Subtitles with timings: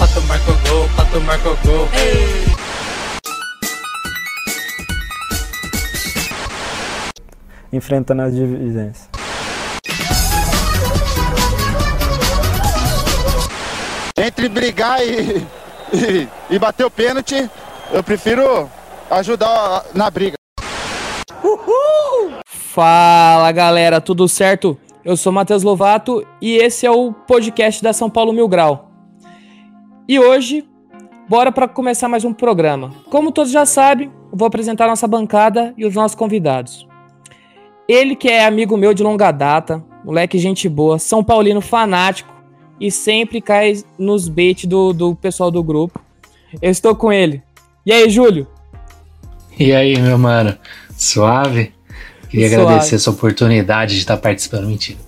[0.00, 1.88] Pato marcou gol, pato marcou gol.
[7.72, 9.08] enfrentando as divisões.
[14.16, 15.46] Entre brigar e,
[15.92, 17.48] e, e bater o pênalti,
[17.92, 18.68] eu prefiro
[19.10, 20.34] ajudar na briga.
[22.46, 24.78] Fala galera, tudo certo?
[25.04, 28.89] Eu sou Matheus Lovato e esse é o podcast da São Paulo Mil Grau.
[30.10, 30.64] E hoje,
[31.28, 32.92] bora para começar mais um programa.
[33.08, 36.84] Como todos já sabem, vou apresentar nossa bancada e os nossos convidados.
[37.88, 42.34] Ele que é amigo meu de longa data, moleque gente boa, São Paulino fanático
[42.80, 46.00] e sempre cai nos bait do, do pessoal do grupo.
[46.60, 47.40] Eu estou com ele.
[47.86, 48.48] E aí, Júlio?
[49.56, 50.58] E aí, meu mano?
[50.96, 51.72] Suave?
[52.28, 52.64] Queria Suave.
[52.64, 54.66] agradecer essa oportunidade de estar participando.
[54.66, 54.98] Mentira.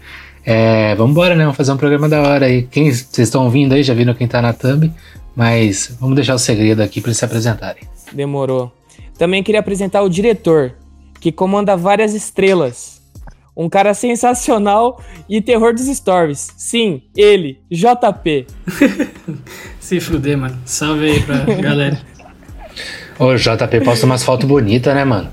[0.44, 1.44] É, vamos embora, né?
[1.44, 2.62] Vamos fazer um programa da hora aí.
[2.62, 4.92] Quem vocês estão ouvindo aí, já viram quem tá na thumb,
[5.36, 7.82] mas vamos deixar o segredo aqui para eles se apresentarem.
[8.12, 8.72] Demorou.
[9.16, 10.74] Também queria apresentar o diretor,
[11.20, 13.00] que comanda várias estrelas.
[13.56, 16.52] Um cara sensacional e terror dos stories.
[16.56, 18.46] Sim, ele, JP.
[19.78, 20.58] Se fuder, mano.
[20.64, 22.00] Salve aí pra galera.
[23.18, 25.30] Ô, JP posta umas fotos bonitas, né, mano?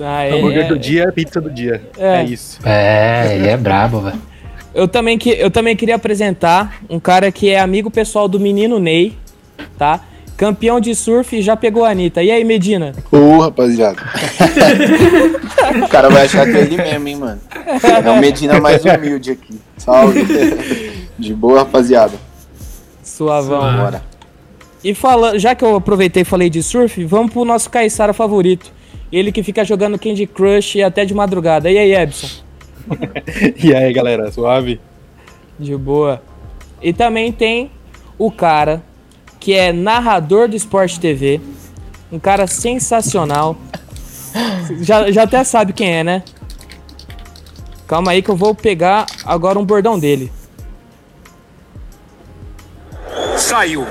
[0.00, 1.82] Ah, Hambúrguer é, do dia, pizza do dia.
[1.98, 2.20] É.
[2.20, 2.60] É, isso.
[2.64, 4.20] É, ele é brabo, velho.
[4.74, 8.80] Eu também, que, eu também queria apresentar um cara que é amigo pessoal do menino
[8.80, 9.16] Ney,
[9.78, 10.00] tá?
[10.36, 12.20] Campeão de surf e já pegou a Anitta.
[12.22, 12.92] E aí, Medina?
[13.12, 14.02] Ô, rapaziada.
[15.84, 17.40] o cara vai achar que é ele mesmo, hein, mano.
[18.04, 19.60] É o Medina mais humilde aqui.
[19.76, 20.24] Salve.
[21.16, 22.14] De boa, rapaziada.
[23.00, 23.76] Suavão.
[23.76, 24.02] Bora.
[24.82, 28.72] E falando, já que eu aproveitei e falei de surf, vamos pro nosso Caissara favorito.
[29.12, 31.70] Ele que fica jogando Candy Crush até de madrugada.
[31.70, 32.28] E aí, Ebson?
[33.62, 34.80] E aí, galera, suave?
[35.58, 36.22] De boa.
[36.82, 37.70] E também tem
[38.18, 38.82] o cara
[39.40, 41.40] que é narrador do Sport TV.
[42.12, 43.56] Um cara sensacional.
[44.80, 46.22] Já, já até sabe quem é, né?
[47.86, 50.32] Calma aí que eu vou pegar agora um bordão dele.
[53.36, 53.86] Saiu.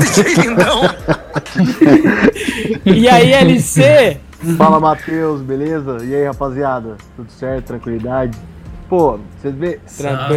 [0.00, 0.82] DJ Lindão.
[2.84, 4.18] E aí, LC?
[4.56, 5.98] Fala Matheus, beleza?
[6.04, 6.96] E aí rapaziada?
[7.16, 7.66] Tudo certo?
[7.66, 8.38] Tranquilidade?
[8.88, 9.78] Pô, você vê.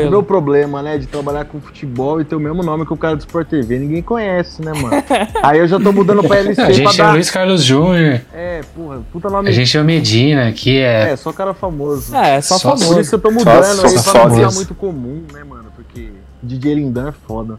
[0.05, 2.97] O meu problema, né, de trabalhar com futebol e ter o mesmo nome que o
[2.97, 5.01] cara do Sport TV, ninguém conhece, né, mano?
[5.41, 7.13] Aí eu já tô mudando pra LC A pra gente é o dar.
[7.13, 9.47] Luiz Carlos Júnior, É, porra, puta nome.
[9.47, 11.11] a gente é o Medina, que é.
[11.11, 12.13] É, só cara famoso.
[12.13, 12.99] É, é só, Só- Por famoso.
[12.99, 14.55] isso que eu tô mudando Só- aí só pra não ficar famoso.
[14.57, 15.65] muito comum, né, mano?
[15.73, 16.09] Porque
[16.43, 17.57] DJ Lindão é foda.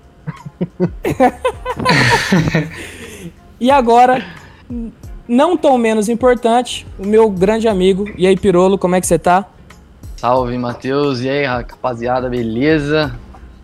[3.62, 4.24] E agora,
[5.28, 8.10] não tão menos importante, o meu grande amigo.
[8.16, 9.46] E aí, Pirolo, como é que você tá?
[10.16, 11.20] Salve, Matheus.
[11.20, 13.14] E aí, rapaziada, beleza?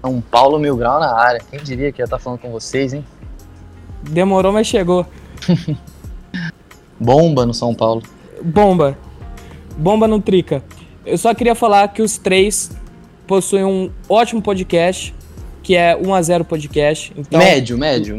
[0.01, 1.41] São Paulo Mil Grau na área.
[1.51, 3.05] Quem diria que ia estar falando com vocês, hein?
[4.03, 5.05] Demorou, mas chegou.
[6.99, 8.03] Bomba no São Paulo.
[8.41, 8.97] Bomba.
[9.77, 10.63] Bomba no Trica.
[11.05, 12.71] Eu só queria falar que os três
[13.27, 15.15] possuem um ótimo podcast,
[15.69, 17.13] que é 1x0 Podcast.
[17.15, 18.17] Então, Médio, médio.
[18.17, 18.19] É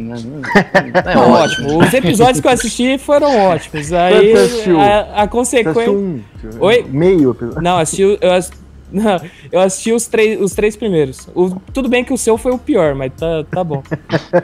[1.16, 1.66] Não, ótimo.
[1.66, 1.84] ótimo.
[1.84, 3.92] Os episódios que eu assisti foram ótimos.
[3.92, 4.34] Aí
[4.78, 5.92] a, a consequência.
[5.92, 6.22] um.
[6.60, 6.86] Oi?
[6.88, 7.60] Meio episódio.
[7.64, 8.52] Não, assisti, eu, ass-
[8.94, 9.20] não,
[9.52, 11.28] eu assisti os três, os três primeiros.
[11.34, 13.82] O- tudo bem que o seu foi o pior, mas tá, tá bom.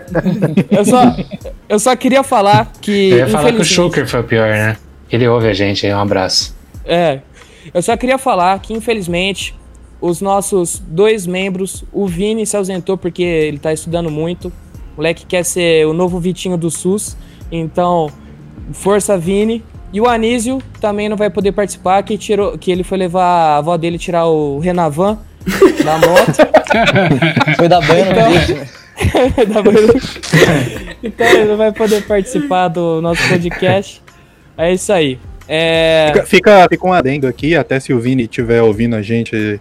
[0.71, 1.15] eu, só,
[1.69, 3.11] eu só queria falar que.
[3.11, 4.77] Eu ia falar que o Schuker foi o pior, né?
[5.11, 6.55] Ele ouve a gente aí, um abraço.
[6.83, 7.19] É.
[7.71, 9.53] Eu só queria falar que, infelizmente,
[10.01, 14.49] os nossos dois membros, o Vini se ausentou porque ele tá estudando muito.
[14.93, 17.17] O moleque quer ser o novo Vitinho do SUS.
[17.51, 18.09] Então,
[18.73, 19.63] força Vini.
[19.93, 23.57] E o Anísio também não vai poder participar, que, tirou, que ele foi levar a
[23.57, 25.17] avó dele tirar o Renavan
[25.83, 26.35] da moto.
[27.55, 28.67] Foi da banho Então- né?
[29.63, 29.95] Banheira.
[31.03, 34.01] então ele não vai poder participar do nosso podcast.
[34.57, 35.19] É isso aí.
[35.47, 36.11] É...
[36.13, 39.59] Fica, fica, fica um adendo aqui, até se o Vini estiver ouvindo a gente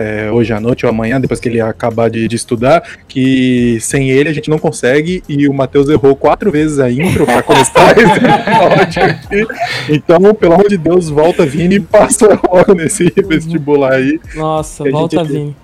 [0.00, 4.10] é, hoje à noite ou amanhã, depois que ele acabar de, de estudar, que sem
[4.10, 7.92] ele a gente não consegue e o Matheus errou quatro vezes a intro pra começar
[7.98, 9.46] esse episódio aqui.
[9.90, 14.18] Então, pelo amor de Deus, volta Vini e passa logo nesse vestibular aí.
[14.34, 15.56] Nossa, volta gente- Vini.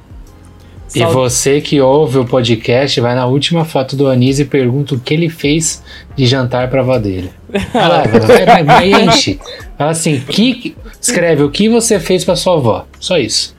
[1.00, 4.98] E você que ouve o podcast, vai na última foto do Anísio e pergunta o
[4.98, 5.82] que ele fez
[6.16, 7.30] de jantar pra avó dele.
[7.72, 9.38] Vai lá, vai, vai, vai, enche.
[9.78, 12.86] Fala assim, que, escreve o que você fez pra sua avó.
[12.98, 13.54] Só isso.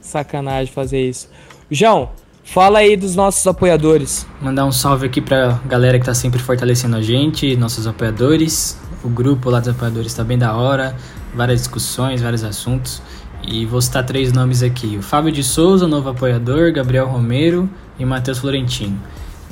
[0.00, 1.28] Sacanagem fazer isso.
[1.70, 2.10] João,
[2.42, 4.26] fala aí dos nossos apoiadores.
[4.40, 8.78] Mandar um salve aqui pra galera que tá sempre fortalecendo a gente, nossos apoiadores.
[9.04, 10.96] O grupo lá dos apoiadores tá bem da hora,
[11.34, 13.02] várias discussões, vários assuntos.
[13.46, 18.04] E vou citar três nomes aqui: o Fábio de Souza, novo apoiador, Gabriel Romero e
[18.04, 18.98] Matheus Florentino.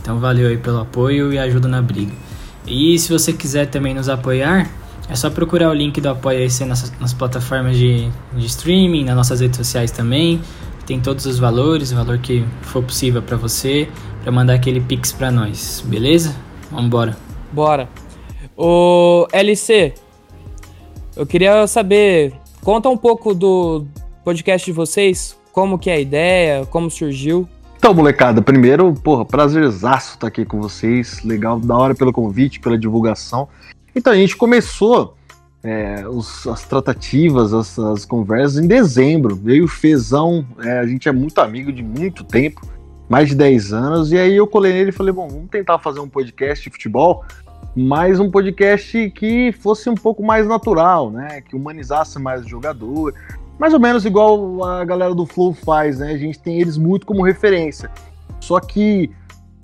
[0.00, 2.12] Então valeu aí pelo apoio e ajuda na briga.
[2.66, 4.70] E se você quiser também nos apoiar,
[5.08, 9.40] é só procurar o link do Apoia-se nas, nas plataformas de, de streaming, nas nossas
[9.40, 10.40] redes sociais também.
[10.86, 13.88] Tem todos os valores, o valor que for possível pra você,
[14.22, 16.34] pra mandar aquele pix pra nós, beleza?
[16.70, 17.16] Vambora.
[17.52, 17.88] Bora.
[18.56, 19.94] O LC,
[21.16, 23.84] eu queria saber, conta um pouco do
[24.24, 27.46] podcast de vocês, como que é a ideia, como surgiu.
[27.76, 31.22] Então, molecada, primeiro, porra, prazerzaço estar aqui com vocês.
[31.22, 33.46] Legal, da hora pelo convite, pela divulgação.
[33.94, 35.14] Então, a gente começou
[35.62, 39.38] é, os- as tratativas, as, as conversas em dezembro.
[39.46, 42.62] E o Fezão, é, a gente é muito amigo de muito tempo,
[43.08, 44.12] mais de 10 anos.
[44.12, 47.22] E aí eu colei nele e falei, bom, vamos tentar fazer um podcast de futebol,
[47.76, 51.40] mas um podcast que fosse um pouco mais natural, né?
[51.40, 53.14] Que humanizasse mais o jogador.
[53.58, 56.12] Mais ou menos igual a galera do Flow faz, né?
[56.12, 57.90] A gente tem eles muito como referência.
[58.40, 59.10] Só que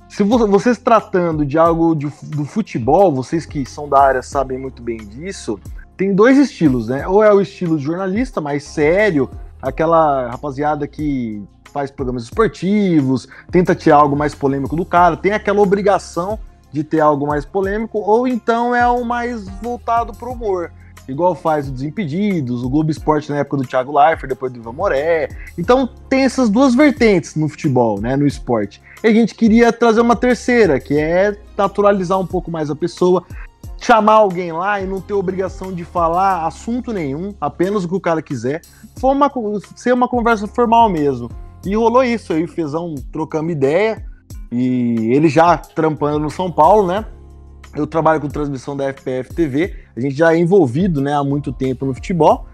[0.09, 4.59] se vo- vocês tratando de algo de- do futebol, vocês que são da área sabem
[4.59, 5.59] muito bem disso,
[5.97, 7.07] tem dois estilos, né?
[7.07, 9.29] Ou é o estilo jornalista, mais sério,
[9.61, 11.43] aquela rapaziada que
[11.73, 16.39] faz programas esportivos, tenta tirar algo mais polêmico do cara, tem aquela obrigação
[16.73, 20.71] de ter algo mais polêmico, ou então é o mais voltado pro humor.
[21.09, 24.73] Igual faz o Desimpedidos, o Globo Esporte na época do Thiago Leifert, depois do Ivan
[24.73, 25.29] Moré.
[25.59, 28.81] Então tem essas duas vertentes no futebol, né, no esporte.
[29.03, 33.25] E a gente queria trazer uma terceira, que é naturalizar um pouco mais a pessoa,
[33.81, 38.01] chamar alguém lá e não ter obrigação de falar assunto nenhum, apenas o que o
[38.01, 38.61] cara quiser.
[38.97, 39.31] Foi uma,
[39.75, 41.31] ser uma conversa formal mesmo.
[41.65, 44.05] E rolou isso, aí o Fezão trocamos ideia,
[44.51, 47.05] e ele já trampando no São Paulo, né?
[47.75, 51.53] Eu trabalho com transmissão da FPF TV, a gente já é envolvido né, há muito
[51.53, 52.47] tempo no futebol.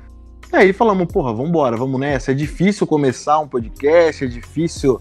[0.53, 2.33] E aí falamos, porra, vambora, vamos nessa.
[2.33, 5.01] É difícil começar um podcast, é difícil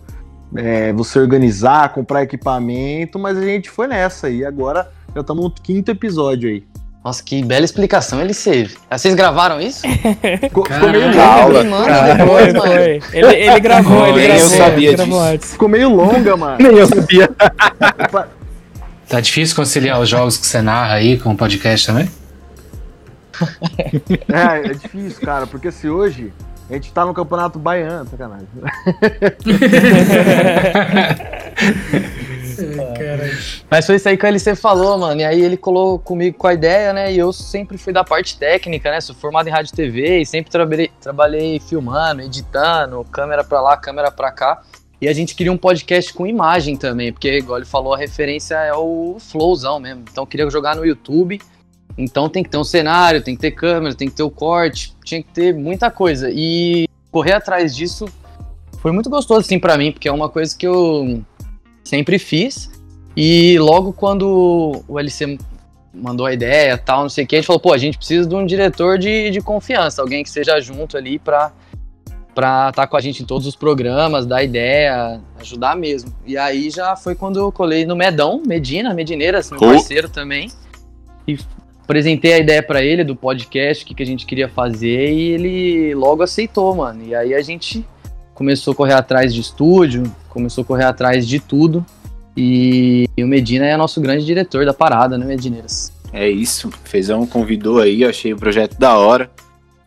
[0.56, 5.52] é, você organizar, comprar equipamento, mas a gente foi nessa e agora já estamos no
[5.52, 6.75] quinto episódio aí.
[7.06, 8.76] Nossa, que bela explicação ele teve.
[8.90, 9.82] Ah, Vocês gravaram isso?
[10.42, 13.00] Ficou, meio longa, Foi.
[13.14, 14.58] Ele, ele gravou, ele Nem eu gravou.
[14.58, 15.34] sabia ele gravou disso.
[15.34, 15.52] antes.
[15.52, 16.58] ficou meio longa, mano.
[16.60, 17.30] Nem eu sabia.
[19.08, 22.10] Tá difícil conciliar os jogos que você narra aí com o podcast também?
[24.34, 26.34] É, é difícil, cara, porque se hoje
[26.68, 28.48] a gente tá no Campeonato Baiano, sacanagem.
[33.70, 35.22] Mas foi isso aí que o LC falou, mano.
[35.22, 37.14] E aí ele colou comigo com a ideia, né?
[37.14, 39.02] E eu sempre fui da parte técnica, né?
[39.02, 43.78] Sou formado em rádio e TV e sempre trabalhei, trabalhei filmando, editando, câmera pra lá,
[43.78, 44.62] câmera pra cá.
[45.02, 48.56] E a gente queria um podcast com imagem também, porque, igual ele falou, a referência
[48.56, 50.04] é o Flowzão mesmo.
[50.10, 51.40] Então queria jogar no YouTube.
[51.98, 54.96] Então tem que ter um cenário, tem que ter câmera, tem que ter o corte,
[55.04, 56.30] tinha que ter muita coisa.
[56.32, 58.06] E correr atrás disso
[58.80, 61.24] foi muito gostoso, assim, pra mim, porque é uma coisa que eu
[61.84, 62.70] sempre fiz.
[63.16, 65.38] E logo quando o LC
[65.94, 68.28] mandou a ideia tal, não sei o que, a gente falou, pô, a gente precisa
[68.28, 71.54] de um diretor de, de confiança, alguém que esteja junto ali pra
[72.70, 76.14] estar com a gente em todos os programas, dar ideia, ajudar mesmo.
[76.26, 79.68] E aí já foi quando eu colei no Medão, Medina, Medineiras, meu Oh.
[79.68, 80.52] parceiro também.
[81.26, 81.38] E
[81.82, 85.30] apresentei a ideia pra ele do podcast, o que, que a gente queria fazer, e
[85.32, 87.06] ele logo aceitou, mano.
[87.06, 87.86] E aí a gente
[88.34, 91.86] começou a correr atrás de estúdio, começou a correr atrás de tudo.
[92.38, 95.92] E o Medina é nosso grande diretor da parada, né, Medineiras?
[96.12, 99.30] É isso, Fezão convidou aí, eu achei o projeto da hora.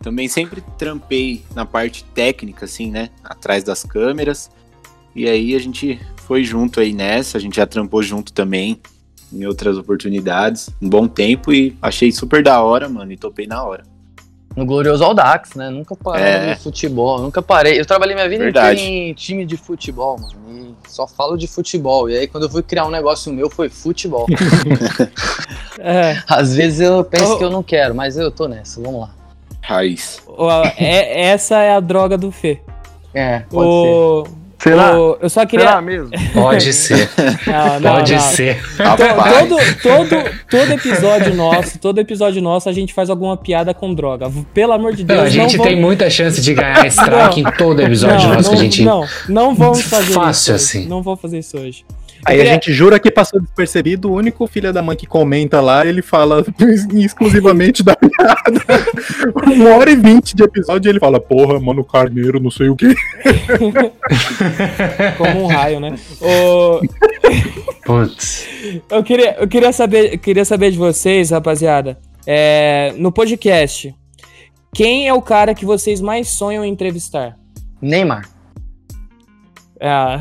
[0.00, 3.11] Também sempre trampei na parte técnica, assim, né?
[3.25, 4.50] Atrás das câmeras.
[5.14, 8.81] E aí a gente foi junto aí nessa, a gente já trampou junto também
[9.33, 13.62] em outras oportunidades, um bom tempo e achei super da hora, mano, e topei na
[13.62, 13.85] hora.
[14.57, 15.71] No glorioso Audax, né?
[15.71, 16.55] Nunca parei É.
[16.55, 17.78] de futebol, nunca parei.
[17.78, 18.81] Eu trabalhei minha vida Verdade.
[18.81, 20.35] inteira em time de futebol, mano.
[20.85, 22.11] E só falo de futebol.
[22.11, 24.26] E aí quando eu fui criar um negócio meu foi futebol.
[25.81, 27.38] É, Às vezes eu penso Oh.
[27.38, 29.11] que eu não quero, mas eu tô nessa, vamos lá.
[29.62, 30.21] Raiz.
[30.26, 32.61] ó, é- essa é a droga do Fê.
[33.14, 34.25] É, pode O,
[34.58, 34.98] Será?
[34.98, 35.66] o- eu só queria.
[35.68, 36.10] Será mesmo?
[36.32, 37.08] Pode ser.
[37.46, 38.20] Não, não, Pode não.
[38.20, 38.60] ser.
[38.76, 43.94] Rapaz, Todo, todo, todo episódio nosso, todo episódio nosso, a gente faz alguma piada com
[43.94, 44.30] droga.
[44.52, 47.42] Pelo amor de Deus, Não, a gente não tem vamos- muita chance de ganhar strike
[47.42, 47.50] Não.
[47.50, 48.82] em todo episódio não, nosso não, que a gente.
[48.84, 50.52] não, não vamos fazer Fácil isso.
[50.52, 50.80] hoje.
[50.80, 50.88] assim.
[50.88, 51.84] Não vou fazer isso hoje.
[52.26, 55.06] Aí Eu a queria- gente jura que passou despercebido, o único filho da mãe que
[55.06, 56.44] comenta lá, ele fala
[56.94, 58.60] exclusivamente da piada.
[59.54, 62.88] Uma hora e vinte de episódio ele fala, porra, mano, carneiro, não sei o que.
[65.16, 65.94] Como um raio, né?
[66.20, 66.80] O-
[67.84, 68.46] Putz.
[68.90, 71.98] eu, queria, eu queria, saber, eu queria saber de vocês, rapaziada.
[72.26, 73.94] É, no podcast,
[74.75, 77.37] quem é o cara que vocês mais sonham em entrevistar?
[77.80, 78.28] Neymar.
[79.80, 80.20] Ah,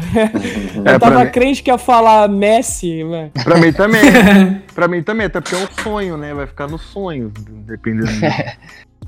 [0.85, 3.31] É, eu tava mim- crente que ia falar Messi, mano.
[3.43, 4.01] Pra mim também.
[4.75, 6.31] pra mim também, até porque é um sonho, né?
[6.33, 7.31] Vai ficar no sonho,
[7.65, 8.11] dependendo.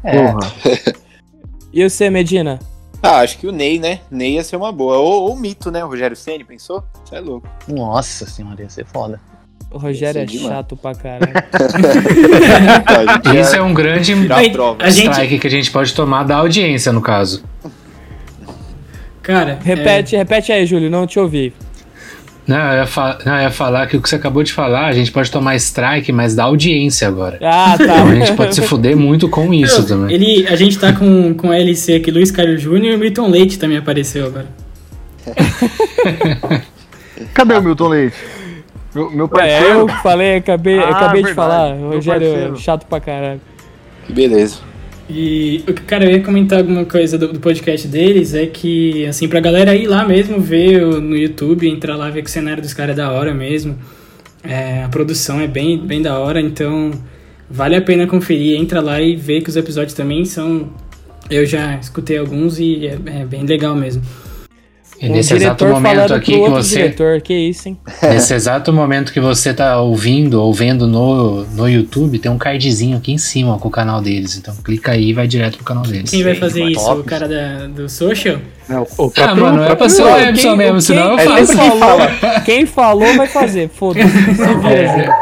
[0.01, 0.39] Porra.
[1.71, 2.57] E você, Medina?
[3.03, 3.99] ah, acho que o Ney, né?
[4.09, 4.97] Ney ia ser uma boa.
[4.97, 5.85] Ou, ou o Mito, né?
[5.85, 6.83] O Rogério Ceni pensou?
[7.05, 7.47] Você é louco.
[7.67, 9.21] Nossa senhora, ia ser foda.
[9.71, 10.49] O Rogério é é demais.
[10.49, 11.31] chato pra caralho.
[13.39, 14.13] Isso é um grande.
[14.79, 17.43] A gente- strike que a gente pode tomar da audiência, no caso.
[19.33, 21.53] Cara, Repete, repete aí, Júlio, não te ouvi.
[22.47, 22.85] Não eu,
[23.25, 25.55] não, eu ia falar que o que você acabou de falar, a gente pode tomar
[25.57, 27.37] strike, mas da audiência agora.
[27.43, 27.83] Ah, tá.
[27.83, 30.15] Então a gente pode se fuder muito com isso é, também.
[30.15, 33.29] ele, a gente tá com, com a LC aqui, Luiz Carlos Júnior e o Milton
[33.29, 34.47] Leite também apareceu agora.
[37.33, 38.15] Cadê o Milton Leite?
[38.95, 39.79] Meu, meu É, parceiro.
[39.79, 41.73] eu que falei, acabei, Ah, acabei de falar.
[41.75, 42.57] Rogério é parceiro.
[42.57, 43.41] chato pra caralho.
[44.09, 44.57] Beleza.
[45.09, 49.07] E, o que, cara, eu ia comentar alguma coisa do, do podcast deles, é que,
[49.07, 52.61] assim, pra galera ir lá mesmo, ver no YouTube, entrar lá, ver que o cenário
[52.61, 53.75] dos caras é da hora mesmo.
[54.43, 56.91] É, a produção é bem, bem da hora, então
[57.49, 58.59] vale a pena conferir.
[58.59, 60.69] Entra lá e vê que os episódios também são...
[61.29, 64.03] Eu já escutei alguns e é, é bem legal mesmo.
[65.01, 66.75] E nesse exato Um momento aqui que você.
[66.75, 67.77] diretor, que isso, hein?
[68.03, 72.97] Nesse exato momento que você tá ouvindo ou vendo no, no YouTube, tem um cardzinho
[72.97, 74.35] aqui em cima com o canal deles.
[74.37, 76.09] Então clica aí e vai direto pro canal deles.
[76.11, 76.85] Quem vai fazer mas isso?
[76.85, 76.99] top.
[76.99, 78.39] O cara da, do social?
[78.67, 81.11] Não, o Ah, próprio- mano, é pra ser o Não, Epson quem- mesmo, quem- senão
[81.11, 81.53] eu quem faço.
[81.55, 81.99] falou,
[82.45, 84.05] quem falou vai fazer, foda-se.
[84.11, 85.15] Se vira.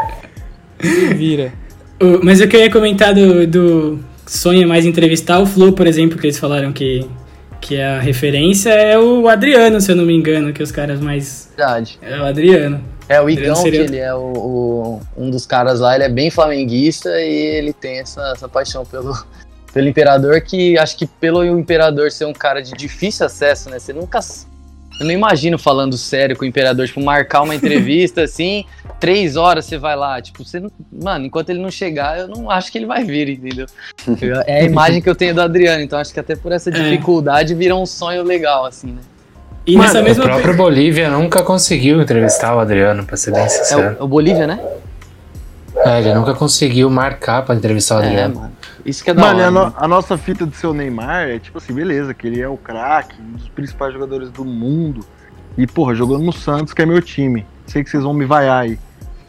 [0.81, 1.53] Se vira.
[2.01, 5.72] O- mas o que eu ia comentar do, do sonho é mais entrevistar o Flow,
[5.72, 7.05] por exemplo, que eles falaram que,
[7.61, 10.99] que é a referência é o Adriano, se eu não me engano, que os caras
[10.99, 11.49] mais.
[11.55, 11.99] Verdade.
[12.01, 12.81] É o Adriano.
[13.09, 16.09] É, o Igão, Seria- que ele é o, o- um dos caras lá, ele é
[16.09, 19.13] bem flamenguista e ele tem essa, essa paixão pelo,
[19.73, 23.79] pelo Imperador, que acho que pelo Imperador ser um cara de difícil acesso, né?
[23.79, 24.19] Você nunca.
[25.00, 28.66] Eu não imagino falando sério com o Imperador, tipo, marcar uma entrevista assim,
[29.00, 30.20] três horas você vai lá.
[30.22, 30.60] Tipo, você.
[30.60, 33.68] não- Mano, enquanto ele não chegar, eu não acho que ele vai vir, entendeu?
[34.22, 36.72] Eu- É a imagem que eu tenho do Adriano, então acho que até por essa
[36.72, 39.01] dificuldade vira um sonho legal, assim, né?
[39.68, 40.24] E Mano, nessa o mesma.
[40.24, 43.98] próprio Bolívia nunca conseguiu entrevistar o Adriano, pra ser bem É sincero.
[44.00, 44.60] o, o Bolívia, né?
[45.75, 48.36] É, ele nunca conseguiu marcar pra entrevistar o É, Adriano.
[48.36, 48.51] mano.
[48.88, 49.48] Isso que é da Mano, hora.
[49.48, 49.74] a, no- né?
[49.75, 53.22] a nossa fita do seu Neymar é tipo assim, beleza, que ele é o craque,
[53.22, 55.06] um dos principais jogadores do mundo.
[55.58, 57.46] E, porra, jogando no Santos, que é meu time.
[57.65, 58.79] Sei que vocês vão me vaiar aí.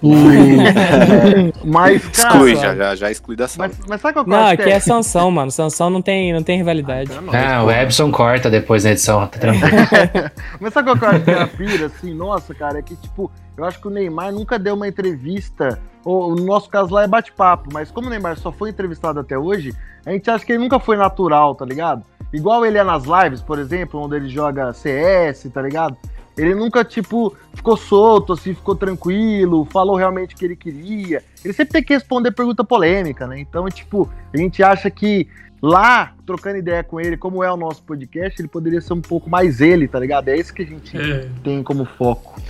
[1.65, 2.29] Mas, cara.
[2.29, 3.69] Exclui, já, já, já exclui da sala.
[3.69, 5.51] Mas, mas sabe qual Não, aqui que é Sansão, mano.
[5.51, 7.11] Sansão não tem, não tem rivalidade.
[7.11, 9.69] Então, não, Ah, o Ebson corta depois na edição, tá tranquilo.
[10.61, 12.95] Mas sabe qual que eu acho que é a pira, assim, nossa, cara, é que,
[12.97, 17.03] tipo, eu acho que o Neymar nunca deu uma entrevista, ou no nosso caso lá
[17.03, 19.75] é bate-papo, mas como o Neymar só foi entrevistado até hoje,
[20.07, 22.05] a gente acha que ele nunca foi natural, tá ligado?
[22.33, 25.97] Igual ele é nas lives, por exemplo, onde ele joga CS, tá ligado?
[26.39, 31.23] Ele nunca, tipo, ficou solto, assim, ficou tranquilo, falou realmente o que ele queria.
[31.45, 33.41] Ele sempre tem que responder pergunta polêmica, né?
[33.41, 35.27] Então, tipo, a gente acha que
[35.61, 39.29] lá, trocando ideia com ele, como é o nosso podcast, ele poderia ser um pouco
[39.29, 40.29] mais ele, tá ligado?
[40.29, 41.27] É isso que a gente É.
[41.43, 42.41] tem como foco.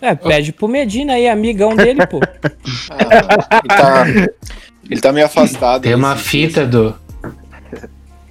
[0.00, 2.20] É, pede pro Medina aí, amigão dele, pô.
[2.90, 4.32] Ah, ele, tá,
[4.90, 5.82] ele tá meio afastado.
[5.82, 6.94] Tem uma fita do.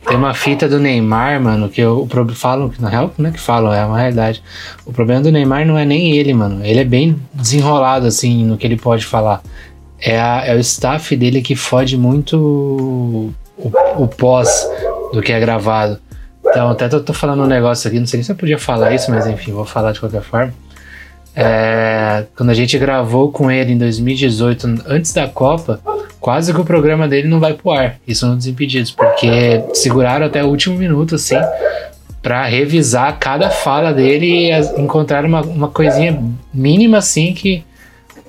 [0.09, 3.31] Tem uma fita do Neymar, mano, que eu o pro- falam, na real, não é
[3.31, 4.41] que falam, é uma realidade.
[4.83, 6.65] O problema do Neymar não é nem ele, mano.
[6.65, 9.41] Ele é bem desenrolado, assim, no que ele pode falar.
[10.01, 13.33] É, a- é o staff dele que fode muito o,
[13.97, 14.67] o pós
[15.13, 15.99] do que é gravado.
[16.43, 19.11] Então, até tô, tô falando um negócio aqui, não sei se eu podia falar isso,
[19.11, 20.51] mas enfim, vou falar de qualquer forma.
[21.35, 25.79] É, quando a gente gravou com ele em 2018, antes da Copa,
[26.19, 27.97] quase que o programa dele não vai pro ar.
[28.07, 31.37] Isso no Desimpedidos, porque seguraram até o último minuto, assim,
[32.21, 36.21] pra revisar cada fala dele e encontraram uma, uma coisinha
[36.53, 37.63] mínima, assim, que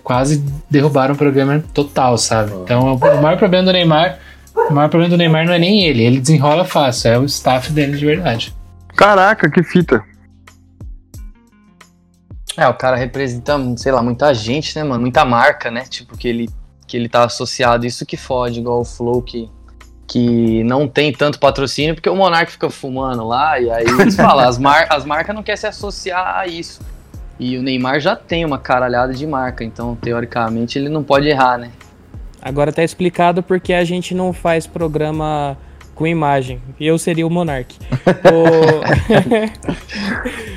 [0.02, 2.52] quase derrubaram o programa total, sabe?
[2.62, 4.18] Então, o maior problema do Neymar,
[4.54, 7.72] o maior problema do Neymar não é nem ele, ele desenrola fácil, é o staff
[7.72, 8.54] dele de verdade.
[8.96, 10.02] Caraca, que fita.
[12.56, 15.00] É, o cara representa, sei lá, muita gente, né, mano?
[15.00, 15.84] Muita marca, né?
[15.88, 16.50] Tipo, que ele,
[16.90, 17.86] que ele tá associado.
[17.86, 19.48] Isso que fode, igual o Flow, que,
[20.08, 24.48] que não tem tanto patrocínio, porque o Monark fica fumando lá, e aí eles falam,
[24.48, 26.80] as, mar as marcas não querem se associar a isso.
[27.38, 31.58] E o Neymar já tem uma caralhada de marca, então, teoricamente, ele não pode errar,
[31.58, 31.70] né?
[32.42, 35.56] Agora tá explicado porque a gente não faz programa
[35.94, 36.60] com imagem.
[36.80, 37.76] E eu seria o Monark.
[38.24, 38.80] O-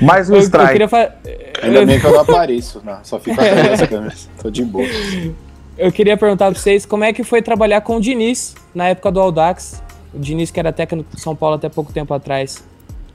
[0.04, 0.72] Mais um eu, eu strike.
[0.72, 1.12] queria fa-
[1.62, 2.98] Ainda bem que eu não apareço, não.
[3.04, 4.28] Só fico atrás das câmeras.
[4.42, 4.86] Tô de boa.
[5.76, 9.10] Eu queria perguntar pra vocês como é que foi trabalhar com o Diniz na época
[9.10, 9.82] do Audax.
[10.12, 12.62] O Diniz que era técnico do São Paulo até pouco tempo atrás.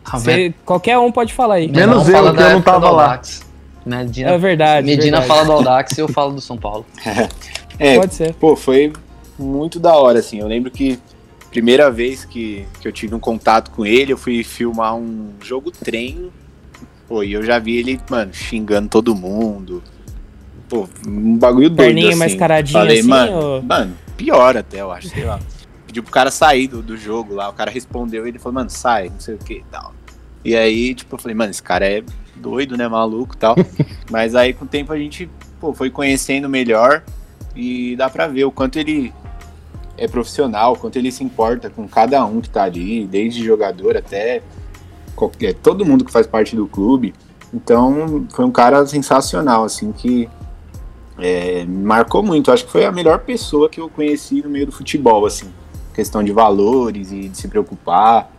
[0.04, 1.68] Ah, Cê- qualquer um pode falar aí.
[1.70, 3.04] Menos Não eu, fala que eu não tava do lá.
[3.04, 3.48] Audax.
[3.86, 4.86] Medina, É verdade.
[4.86, 5.28] Medina verdade.
[5.28, 6.86] fala do Audax e eu falo do São Paulo.
[7.82, 8.34] É, Pode ser.
[8.34, 8.92] pô, foi
[9.38, 10.38] muito da hora, assim.
[10.42, 11.00] Eu lembro que
[11.50, 15.72] primeira vez que, que eu tive um contato com ele, eu fui filmar um jogo
[15.72, 16.30] treino.
[17.08, 19.82] Pô, e eu já vi ele, mano, xingando todo mundo.
[20.69, 22.19] Pô, um bagulho doido, Perninha assim.
[22.19, 25.39] mascaradinha Falei, assim, mano, ou- mano, pior até, eu acho, sei lá.
[25.88, 28.69] Pediu pro cara sair do, do jogo lá, o cara respondeu e ele falou, mano,
[28.69, 29.93] sai, não sei o que e tal.
[30.45, 32.03] E aí, tipo, eu falei, mano, esse cara é
[32.35, 33.55] doido, né, maluco e tal.
[34.11, 35.27] Mas aí, com o tempo, a gente,
[35.59, 37.03] pô, foi conhecendo melhor
[37.55, 39.11] e dá pra ver o quanto ele
[39.97, 43.97] é profissional, o quanto ele se importa com cada um que tá ali, desde jogador
[43.97, 44.41] até
[45.15, 47.13] qualquer, todo mundo que faz parte do clube.
[47.53, 50.29] Então, foi um cara sensacional, assim, que
[51.21, 52.51] é, me marcou muito.
[52.51, 55.49] Acho que foi a melhor pessoa que eu conheci no meio do futebol, assim.
[55.93, 58.31] Questão de valores e de se preocupar,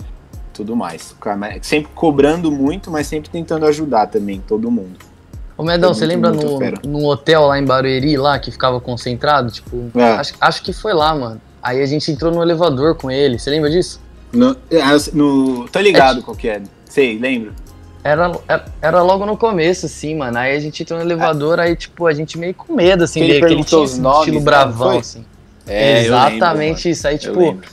[0.52, 1.14] tudo mais.
[1.20, 4.98] Cara Sempre cobrando muito, mas sempre tentando ajudar também todo mundo.
[5.56, 6.80] Ô Medão, você lembra no, fera.
[6.86, 9.50] num hotel lá em Barueri, lá, que ficava concentrado?
[9.50, 10.12] Tipo, É.
[10.12, 11.40] acho, acho que foi lá, mano.
[11.62, 14.00] Aí a gente entrou no elevador com ele, você lembra disso?
[14.32, 16.62] No, ah, no, tô ligado qual que é.
[16.86, 17.52] Sei, lembro.
[18.02, 18.32] Era,
[18.80, 20.38] era, logo no começo, assim, mano.
[20.38, 23.40] Aí a gente entrou no elevador, aí, tipo, a gente meio com medo, assim, ele
[23.40, 25.24] dele, ele tinha os nomes, estilo né, bravão, assim.
[25.66, 26.92] É, lembro, Exatamente mano.
[26.92, 27.08] isso.
[27.08, 27.68] Aí, tipo, lembro.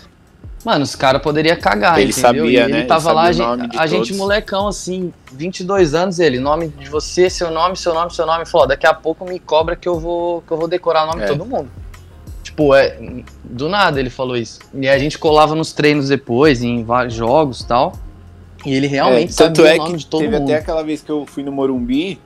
[0.65, 2.27] mano, os caras poderiam cagar, Ele entendeu?
[2.27, 2.79] sabia, e ele né?
[2.79, 7.49] Ele tava lá, a a gente molecão, assim, 22 anos, ele, nome de você, seu
[7.49, 8.45] nome, seu nome, seu nome.
[8.45, 11.21] Falou, daqui a pouco me cobra que eu vou, que eu vou decorar o nome
[11.21, 11.25] É.
[11.25, 11.69] de todo mundo.
[12.43, 12.97] Tipo, é,
[13.43, 14.59] do nada ele falou isso.
[14.73, 17.93] E a gente colava nos treinos depois, em vários jogos e tal.
[18.67, 20.49] E ele realmente É, tanto sabia é o nome que de todo teve mundo.
[20.49, 22.19] até aquela vez que eu fui no Morumbi,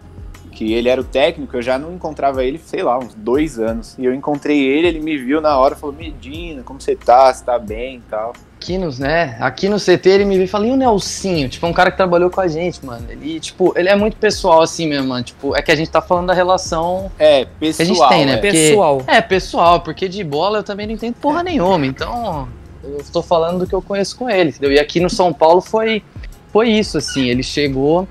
[0.52, 3.96] que ele era o técnico, eu já não encontrava ele, sei lá, uns dois anos.
[3.98, 7.34] E eu encontrei ele, ele me viu na hora, falou, Medina, como você tá?
[7.34, 8.34] Você tá bem e tal.
[8.58, 11.50] Aqui, nos, né, aqui no CT ele me veio e falou, e o Nelsinho?
[11.50, 13.08] Tipo, é um cara que trabalhou com a gente, mano.
[13.10, 15.24] Ele, tipo, ele é muito pessoal assim mesmo, mano.
[15.24, 17.88] Tipo, é que a gente tá falando da relação É, que a pessoal.
[17.88, 18.34] gente tem, né?
[18.34, 18.38] é.
[18.38, 19.02] Porque- Pessoal.
[19.08, 21.84] É, pessoal, porque de bola eu também não entendo porra nenhuma.
[21.88, 22.48] Então,
[22.84, 24.72] eu tô falando do que eu conheço com ele, entendeu?
[24.72, 26.04] E aqui no São Paulo foi,
[26.52, 27.28] foi isso, assim.
[27.28, 28.08] Ele chegou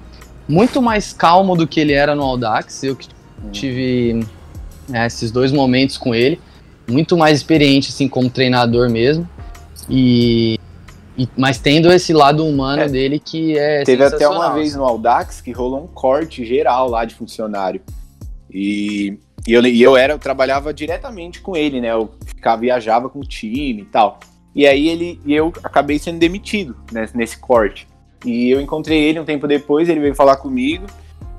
[0.48, 2.82] muito mais calmo do que ele era no Audax.
[2.82, 3.08] Eu que
[3.52, 4.24] tive
[4.88, 6.40] né, esses dois momentos com ele.
[6.88, 9.28] Muito mais experiente, assim, como treinador mesmo.
[9.88, 10.58] E.
[11.16, 12.88] e- mas tendo esse lado humano É.
[12.88, 17.04] dele que é Teve até uma vez no Audax que rolou um corte geral lá
[17.04, 17.80] de funcionário.
[18.52, 21.92] E, e eu, e eu era, eu trabalhava diretamente com ele, né?
[21.92, 24.18] Eu ficava, viajava com o time e tal.
[24.54, 27.86] E aí ele e eu acabei sendo demitido né, nesse corte.
[28.24, 30.86] E eu encontrei ele um tempo depois, ele veio falar comigo,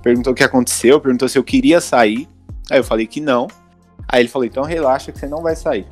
[0.02, 2.28] perguntou o que aconteceu, perguntou se eu queria sair.
[2.70, 3.48] Aí eu falei que não.
[4.08, 5.86] Aí ele falou, então relaxa que você não vai sair.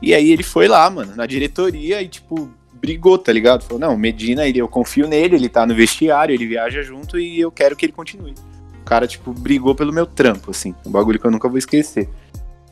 [0.00, 3.64] E aí ele foi lá, mano, na diretoria e, tipo, brigou, tá ligado?
[3.64, 7.40] Falou, não, Medina, ele, eu confio nele, ele tá no vestiário, ele viaja junto e
[7.40, 8.34] eu quero que ele continue.
[8.80, 10.74] O cara, tipo, brigou pelo meu trampo, assim.
[10.86, 12.08] Um bagulho que eu nunca vou esquecer.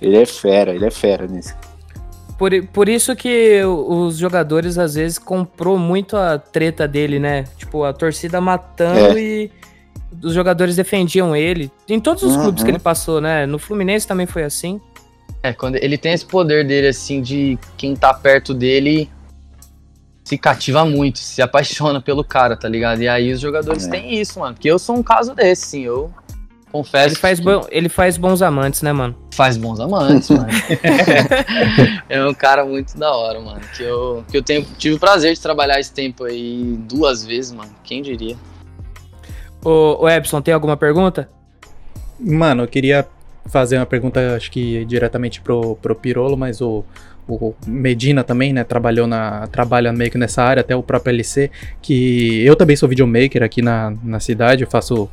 [0.00, 1.54] Ele é fera, ele é fera nesse.
[2.38, 7.44] Por, por isso que os jogadores às vezes comprou muito a treta dele, né?
[7.56, 9.20] Tipo, a torcida matando É.
[9.22, 9.50] e
[10.22, 11.70] os jogadores defendiam ele.
[11.88, 12.42] Em todos os Uhum.
[12.42, 13.46] clubes que ele passou, né?
[13.46, 14.78] No Fluminense também foi assim.
[15.42, 19.08] É, quando ele tem esse poder dele, assim, de quem tá perto dele
[20.24, 23.00] se cativa muito, se apaixona pelo cara, tá ligado?
[23.00, 23.90] E aí os jogadores É.
[23.90, 24.54] têm isso, mano.
[24.54, 25.82] Porque eu sou um caso desse, sim.
[25.82, 26.10] Eu
[26.76, 29.14] confesso Ele faz, que bom, ele faz bons amantes, né, mano?
[29.36, 30.48] faz bons amantes, mano.
[32.08, 33.60] é um cara muito da hora, mano.
[33.76, 37.52] Que eu, que eu tenho, tive o prazer de trabalhar esse tempo aí duas vezes,
[37.52, 37.70] mano.
[37.84, 38.34] Quem diria?
[39.62, 41.28] Ô, ô Epson, tem alguma pergunta?
[42.18, 43.06] Mano, eu queria
[43.44, 46.82] fazer uma pergunta, acho que diretamente pro, pro Pirolo, mas o,
[47.28, 51.50] o Medina também, né, trabalhou na, trabalha meio que nessa área, até o próprio LC,
[51.82, 55.10] que eu também sou videomaker aqui na, na cidade, eu faço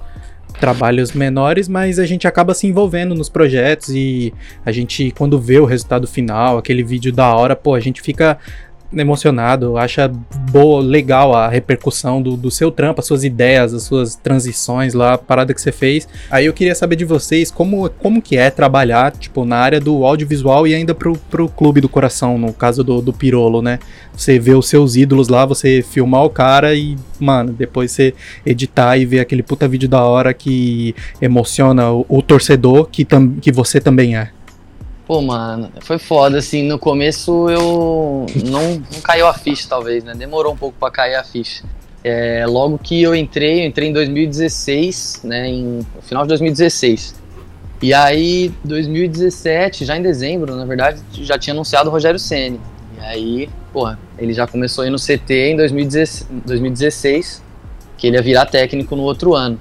[0.59, 4.33] trabalhos menores, mas a gente acaba se envolvendo nos projetos e
[4.65, 8.37] a gente, quando vê o resultado final, aquele vídeo da hora, pô, a gente fica
[8.95, 10.07] emocionado, acha
[10.51, 15.13] boa, legal a repercussão do, do seu trampo, as suas ideias, as suas transições lá,
[15.13, 16.07] a parada que você fez.
[16.29, 20.05] Aí eu queria saber de vocês como, como que é trabalhar, tipo, na área do
[20.05, 23.79] audiovisual e ainda pro, pro clube do coração, no caso do, do Pirolo, né?
[24.15, 28.13] Você vê os seus ídolos lá, você filmar o cara e, mano, depois você
[28.45, 33.31] editar e ver aquele puta vídeo da hora que emociona o, o torcedor que, tam,
[33.41, 34.29] que você também é.
[35.05, 40.13] Pô, mano, foi foda, assim, no começo eu não, não caiu a ficha, talvez, né?
[40.15, 41.63] Demorou um pouco pra cair a ficha.
[42.03, 47.15] É, logo que eu entrei, eu entrei em 2016, né, em, no final de 2016.
[47.81, 52.59] E aí, 2017, já em dezembro, na verdade, já tinha anunciado o Rogério Ceni.
[52.97, 57.43] E aí, porra, ele já começou a ir no CT em 2016, 2016,
[57.97, 59.59] que ele ia virar técnico no outro ano.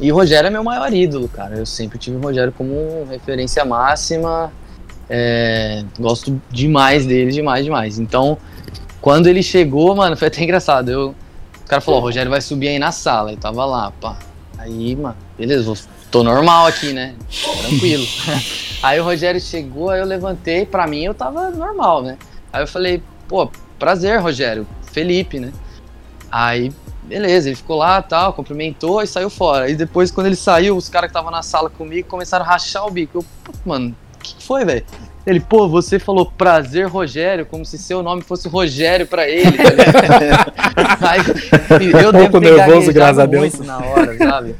[0.00, 1.56] E o Rogério é meu maior ídolo, cara.
[1.56, 4.52] Eu sempre tive o Rogério como referência máxima.
[5.08, 7.98] É, gosto demais dele, demais, demais.
[7.98, 8.36] Então,
[9.00, 10.90] quando ele chegou, mano, foi até engraçado.
[10.90, 11.14] Eu,
[11.64, 13.32] o cara falou: o Rogério vai subir aí na sala.
[13.32, 14.18] Eu tava lá, pá.
[14.58, 15.76] Aí, mano, beleza, vou,
[16.10, 17.14] tô normal aqui, né?
[17.62, 18.06] Tranquilo.
[18.82, 20.66] aí o Rogério chegou, aí eu levantei.
[20.66, 22.18] Pra mim, eu tava normal, né?
[22.52, 24.66] Aí eu falei: pô, prazer, Rogério.
[24.92, 25.52] Felipe, né?
[26.30, 26.72] Aí,
[27.04, 29.70] beleza, ele ficou lá tal, cumprimentou e saiu fora.
[29.70, 32.86] E depois, quando ele saiu, os caras que estavam na sala comigo começaram a rachar
[32.86, 33.18] o bico.
[33.18, 33.24] Eu,
[33.64, 34.84] mano, o que foi, velho?
[35.26, 39.58] Ele, pô, você falou prazer Rogério, como se seu nome fosse Rogério pra ele.
[40.98, 41.20] Tá aí,
[42.02, 43.58] eu Um pouco nervoso, graças a Deus.
[43.60, 44.54] na hora, sabe?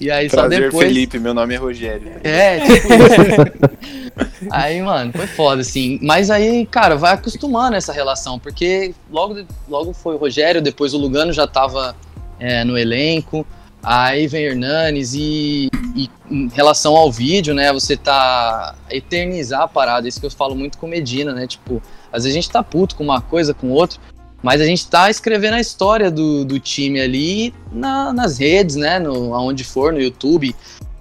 [0.00, 0.88] E aí só Prazer, depois.
[0.88, 2.12] Felipe, meu nome é Rogério.
[2.24, 4.48] É, tipo isso.
[4.50, 5.98] aí, mano, foi foda, assim.
[6.02, 10.98] Mas aí, cara, vai acostumando essa relação, porque logo, logo foi o Rogério, depois o
[10.98, 11.94] Lugano já tava
[12.40, 13.46] é, no elenco.
[13.84, 20.08] Aí vem Hernanes e, e em relação ao vídeo, né, você tá eternizar a parada,
[20.08, 22.96] isso que eu falo muito com Medina, né, tipo, às vezes a gente tá puto
[22.96, 24.00] com uma coisa, com outra,
[24.42, 28.98] mas a gente tá escrevendo a história do, do time ali na- nas redes, né,
[28.98, 30.56] no, aonde for, no YouTube,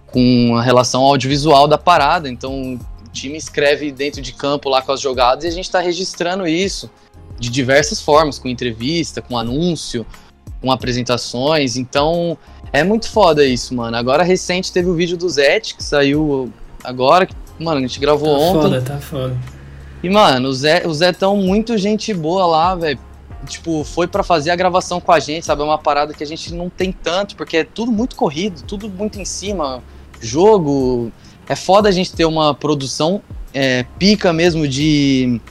[0.07, 4.91] com a relação audiovisual da parada, então o time escreve dentro de campo lá com
[4.91, 6.89] as jogadas e a gente tá registrando isso
[7.39, 10.05] de diversas formas, com entrevista, com anúncio,
[10.63, 12.37] com apresentações, então
[12.71, 13.97] é muito foda isso, mano.
[13.97, 16.49] Agora recente teve o vídeo do Zete, que saiu
[16.81, 18.61] agora, que, mano, a gente gravou Tá ontem.
[18.61, 19.37] foda, tá foda.
[20.01, 22.97] E, mano, o Zé, o Zé tão muito gente boa lá, velho.
[23.45, 25.61] Tipo, foi pra fazer a gravação com a gente, sabe?
[25.61, 28.89] É uma parada que a gente não tem tanto, porque é tudo muito corrido, tudo
[28.89, 29.83] muito em cima.
[30.21, 31.11] Jogo.
[31.47, 33.21] É foda a gente ter uma produção
[33.53, 35.41] é, pica mesmo de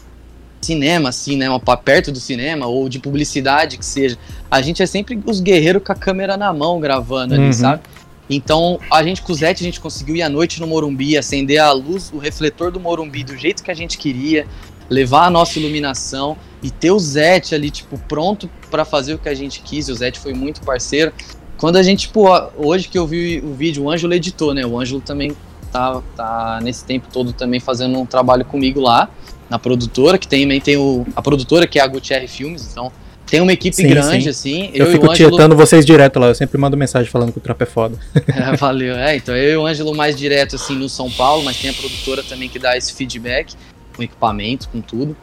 [0.64, 1.46] cinema, assim, né?
[1.64, 4.16] Pra perto do cinema, ou de publicidade que seja.
[4.50, 7.52] A gente é sempre os guerreiros com a câmera na mão gravando ali, Uhum.
[7.52, 7.82] sabe?
[8.30, 11.58] Então, a gente com o Zete, a gente conseguiu ir à noite no Morumbi, acender
[11.58, 14.46] a luz, o refletor do Morumbi do jeito que a gente queria,
[14.88, 19.28] levar a nossa iluminação e ter o Zete ali, tipo, pronto pra fazer o que
[19.28, 19.88] a gente quis.
[19.88, 21.12] E o Zete foi muito parceiro.
[21.58, 24.64] Quando a gente, tipo, hoje que eu vi o vídeo, o Ângelo editou, né?
[24.64, 25.32] O Ângelo também
[25.70, 29.08] tá, tá nesse tempo todo também fazendo um trabalho comigo lá,
[29.52, 32.90] na produtora, que também tem o, a produtora que é a Gutierre Filmes, então
[33.26, 34.28] tem uma equipe Sim, grande, sim.
[34.30, 34.70] assim.
[34.72, 35.30] Eu, e fico Ângelo.
[35.30, 37.98] tietando vocês direto lá, eu sempre mando mensagem falando que o trampo é foda.
[38.34, 38.96] É, valeu.
[38.96, 41.74] É, então eu e o Ângelo mais direto assim no São Paulo, mas tem a
[41.74, 43.54] produtora também que dá esse feedback
[43.94, 45.14] com equipamento, com tudo.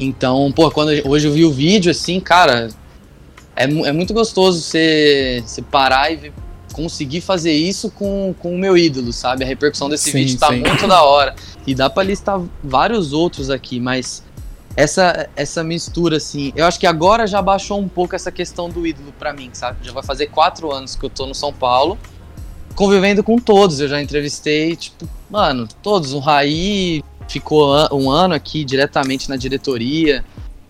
[0.00, 2.68] Então, pô, quando eu- hoje eu vi o vídeo assim, cara,
[3.54, 6.32] é, é muito gostoso você, você parar e ver-
[6.72, 9.44] conseguir fazer isso com, com o meu ídolo, sabe?
[9.44, 10.60] A repercussão desse Sim, vídeo tá sim.
[10.60, 11.34] muito da hora.
[11.66, 14.22] E dá pra listar vários outros aqui, mas
[14.76, 18.86] essa, essa mistura, assim, eu acho que agora já baixou um pouco essa questão do
[18.86, 19.78] ídolo pra mim, sabe?
[19.82, 21.98] Já vai fazer quatro anos que eu tô no São Paulo,
[22.74, 23.80] convivendo com todos.
[23.80, 26.14] Eu já entrevistei, tipo, mano, todos.
[26.14, 30.24] O Raí ficou um ano aqui diretamente na diretoria.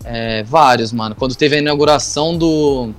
[0.04, 1.14] É, vários, mano.
[1.14, 2.92] Quando teve a inauguração do,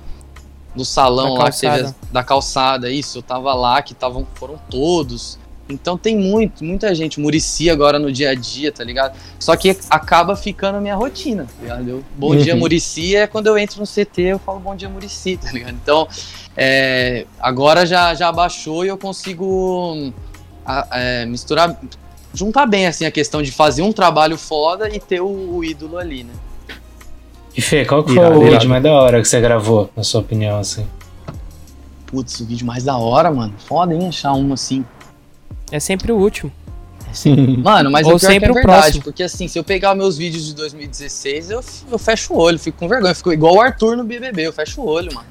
[0.74, 1.96] do salão Da lá, que teve calçada.
[2.10, 5.38] a- da calçada, isso, eu tava lá, que tavam, foram todos.
[5.68, 7.18] Então tem muito, muita gente.
[7.18, 9.16] Murici agora no dia a dia, tá ligado?
[9.40, 11.88] Só que acaba ficando minha rotina, tá ligado?
[11.88, 12.60] Eu, bom dia, Uhum.
[12.60, 15.72] Murici é quando eu entro no CT, eu falo bom dia, Murici, tá ligado?
[15.82, 16.06] Então,
[16.54, 20.12] é, agora já, já abaixou e eu consigo
[20.66, 21.80] a- é, misturar,
[22.34, 25.96] juntar bem assim a questão de fazer um trabalho foda e ter o, o ídolo
[25.96, 26.32] ali, né?
[27.56, 28.52] E Fê, qual que Irado, foi o irado.
[28.56, 30.86] vídeo mais da hora que você gravou, na sua opinião, assim?
[32.06, 33.54] Putz, o vídeo mais da hora, mano.
[33.66, 34.84] Foda, hein, achar um assim.
[35.70, 36.50] É sempre o último.
[37.62, 39.02] Mano, mas Ou o pior é que sempre é o verdade, próximo.
[39.04, 41.60] porque assim, se eu pegar meus vídeos de 2016, eu,
[41.92, 44.80] eu fecho o olho, fico com vergonha, fico igual o Arthur no BBB, eu fecho
[44.80, 45.26] o olho, mano.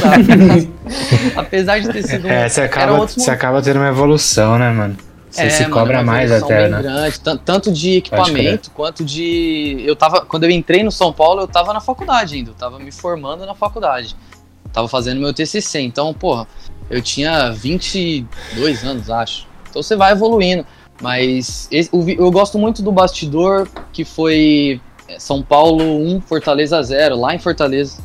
[0.00, 0.70] Sabe?
[1.36, 4.96] Apesar de ter sido um, É, você acaba, você acaba tendo uma evolução, né, mano?
[5.32, 6.82] Você se É, mano, cobra mais até, né?
[6.82, 9.82] grande, tan- tanto de equipamento quanto de.
[9.84, 10.20] Eu tava.
[10.26, 12.50] Quando eu entrei no São Paulo, eu tava na faculdade ainda.
[12.50, 14.14] Eu tava me formando na faculdade.
[14.72, 15.80] Tava fazendo meu TCC.
[15.80, 16.46] Então, porra,
[16.90, 19.46] eu tinha 22 anos, acho.
[19.70, 20.66] Então você vai evoluindo.
[21.00, 27.16] Mas esse- eu gosto muito do bastidor que foi é, São Paulo 1, Fortaleza 0,
[27.18, 27.98] lá em Fortaleza.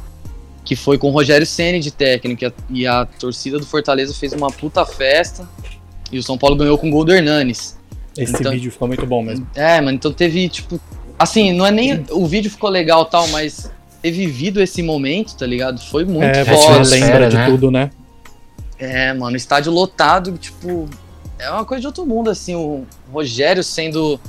[0.66, 2.44] Que foi com o Rogério Ceni de técnico.
[2.44, 5.48] e a- E a torcida do Fortaleza fez uma puta festa.
[6.12, 7.78] E o São Paulo ganhou com o gol do Hernanes.
[8.18, 9.48] Esse Então- vídeo ficou muito bom mesmo.
[9.56, 10.80] É, mano, então teve, tipo.
[11.20, 12.04] Assim, não é nem.
[12.12, 15.80] O vídeo ficou legal e tal, mas ter vivido esse momento, tá ligado?
[15.82, 16.84] Foi muito é, foda.
[16.84, 17.46] você lembra de né?
[17.46, 17.90] tudo, né?
[18.80, 20.88] É, mano, estádio lotado, tipo.
[21.40, 22.56] É uma coisa de outro mundo, assim.
[22.56, 24.20] O Rogério sendo.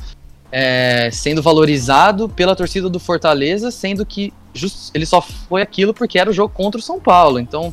[0.51, 6.19] é, sendo valorizado pela torcida do Fortaleza, sendo que just- ele só foi aquilo porque
[6.19, 7.39] era o jogo contra o São Paulo.
[7.39, 7.73] Então.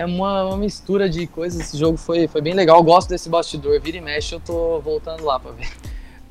[0.00, 1.60] É uma, uma mistura de coisas.
[1.60, 2.78] Esse jogo foi, foi bem legal.
[2.78, 3.78] Eu gosto desse bastidor.
[3.82, 5.68] Vira e mexe, eu tô voltando lá pra ver.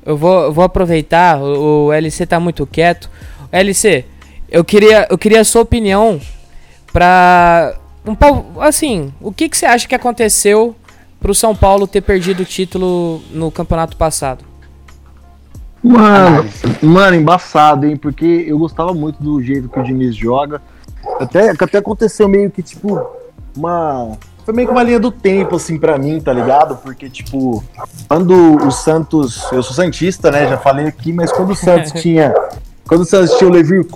[0.04, 3.08] Eu vou, eu vou aproveitar, o, o LC tá muito quieto.
[3.52, 4.04] LC,
[4.50, 6.20] eu queria, eu queria a sua opinião
[6.92, 7.78] pra.
[8.04, 10.74] Um, pouco- assim, o que, que você acha que aconteceu
[11.20, 14.44] pro São Paulo ter perdido o título no campeonato passado?
[15.80, 16.44] Mano,
[16.82, 17.96] mano, embaçado, hein?
[17.96, 20.60] Porque eu gostava muito do jeito que o Diniz joga.
[21.20, 23.19] Até, que até aconteceu meio que, tipo,
[23.56, 24.12] uma.
[24.44, 26.76] Foi meio que uma linha do tempo, assim, pra mim, tá ligado?
[26.76, 27.62] Porque, tipo,
[28.08, 29.42] quando o Santos.
[29.52, 30.48] Eu sou Santista, né?
[30.48, 32.34] Já falei aqui, mas quando o Santos tinha.
[32.88, 33.86] Quando o Santos tinha o Levir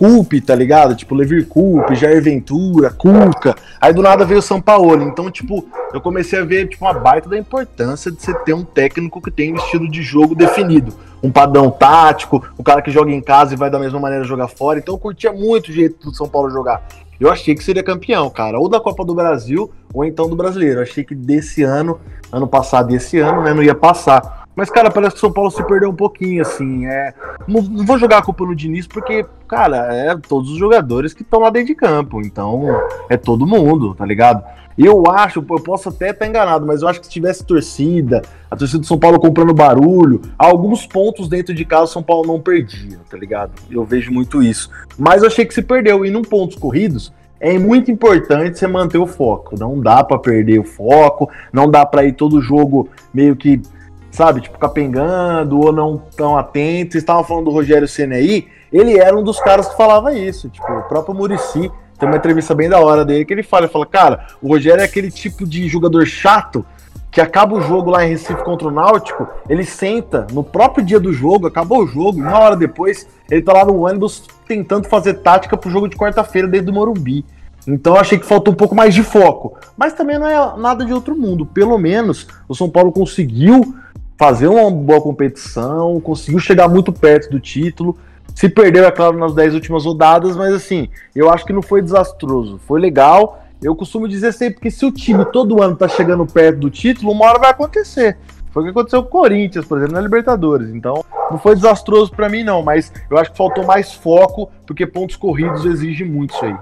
[0.47, 0.95] tá ligado?
[0.95, 3.57] Tipo, Levir Coupe, Jair Ventura, Cuca.
[3.81, 5.03] Aí do nada veio o São Paulo.
[5.03, 8.63] Então, tipo, eu comecei a ver, tipo, uma baita da importância de você ter um
[8.63, 13.11] técnico que tem um estilo de jogo definido um padrão tático, o cara que joga
[13.11, 14.79] em casa e vai da mesma maneira jogar fora.
[14.79, 16.87] Então eu curtia muito o jeito do São Paulo jogar.
[17.19, 20.81] Eu achei que seria campeão, cara, ou da Copa do Brasil, ou então do Brasileiro.
[20.81, 22.01] Eu achei que desse ano,
[22.33, 24.45] ano passado e esse ano, né, não ia passar.
[24.57, 26.87] Mas, cara, parece que o São Paulo se perdeu um pouquinho, assim.
[26.87, 27.13] É...
[27.47, 31.23] Não, não vou jogar a culpa no Diniz, porque, cara, é todos os jogadores que
[31.23, 32.21] estão lá dentro de campo.
[32.21, 32.65] Então,
[33.09, 34.45] é todo mundo, tá ligado?
[34.77, 38.57] Eu acho, eu posso até estar enganado, mas eu acho que se tivesse torcida, a
[38.57, 42.41] torcida do São Paulo comprando barulho, alguns pontos dentro de casa o São Paulo não
[42.41, 43.53] perdia, tá ligado?
[43.71, 44.69] Eu vejo muito isso.
[44.99, 46.05] Mas eu achei que se perdeu.
[46.05, 49.57] E num pontos corridos, é muito importante você manter o foco.
[49.59, 53.63] Não dá pra perder o foco, não dá pra ir todo jogo meio que,
[54.11, 56.93] sabe, tipo, capengando ou não tão atento.
[56.93, 60.49] Vocês estavam falando do Rogério Senna aí, ele era um dos caras que falava isso.
[60.49, 63.73] Tipo, o próprio Murici tem uma entrevista bem da hora dele que ele fala, ele
[63.73, 66.65] fala, cara, o Rogério é aquele tipo de jogador chato
[67.11, 70.99] que acaba o jogo lá em Recife contra o Náutico, ele senta no próprio dia
[70.99, 75.15] do jogo, acabou o jogo, uma hora depois, ele tá lá no ônibus tentando fazer
[75.15, 77.25] tática pro jogo de quarta-feira desde o Morumbi.
[77.69, 79.57] Então eu achei que faltou um pouco mais de foco.
[79.77, 81.47] Mas também não é nada de outro mundo.
[81.47, 83.75] Pelo menos o São Paulo conseguiu
[84.17, 87.97] fazer uma boa competição, conseguiu chegar muito perto do título.
[88.35, 91.81] Se perdeu, é claro, nas 10 últimas rodadas, mas assim, eu acho que não foi
[91.81, 92.61] desastroso.
[92.67, 93.43] Foi legal.
[93.63, 97.13] Eu costumo dizer sempre que se o time todo ano tá chegando perto do título,
[97.13, 98.19] uma hora vai acontecer.
[98.51, 100.69] Foi o que aconteceu com o Corinthians, por exemplo, na Libertadores.
[100.75, 104.87] Então, não foi desastroso para mim, não, mas eu acho que faltou mais foco, porque
[104.87, 106.57] pontos corridos exigem muito isso aí.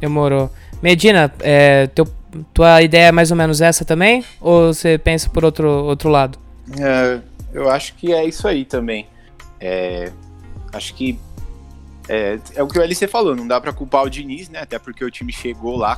[0.00, 0.50] Demorou.
[0.82, 2.06] Medina, é, teu,
[2.54, 4.24] tua ideia é mais ou menos essa também?
[4.40, 6.38] Ou você pensa por outro, outro lado?
[6.80, 7.20] É,
[7.52, 9.06] eu acho que é isso aí também.
[9.60, 10.10] É,
[10.72, 11.18] acho que
[12.08, 14.60] é, é o que o LC falou, não dá pra culpar o Diniz, né?
[14.60, 15.96] Até porque o time chegou lá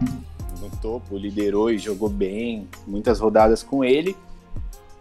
[0.61, 4.17] no topo, liderou e jogou bem, muitas rodadas com ele.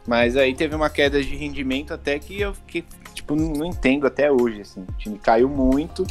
[0.07, 4.31] Mas aí teve uma queda de rendimento até que eu fiquei, tipo, não entendo até
[4.31, 4.81] hoje, assim.
[4.81, 6.05] O time caiu muito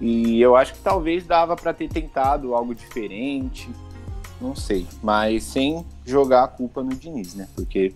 [0.00, 3.68] e eu acho que talvez dava pra ter tentado algo diferente,
[4.40, 4.86] não sei.
[5.02, 7.48] Mas sem jogar a culpa no Diniz, né?
[7.54, 7.92] Porque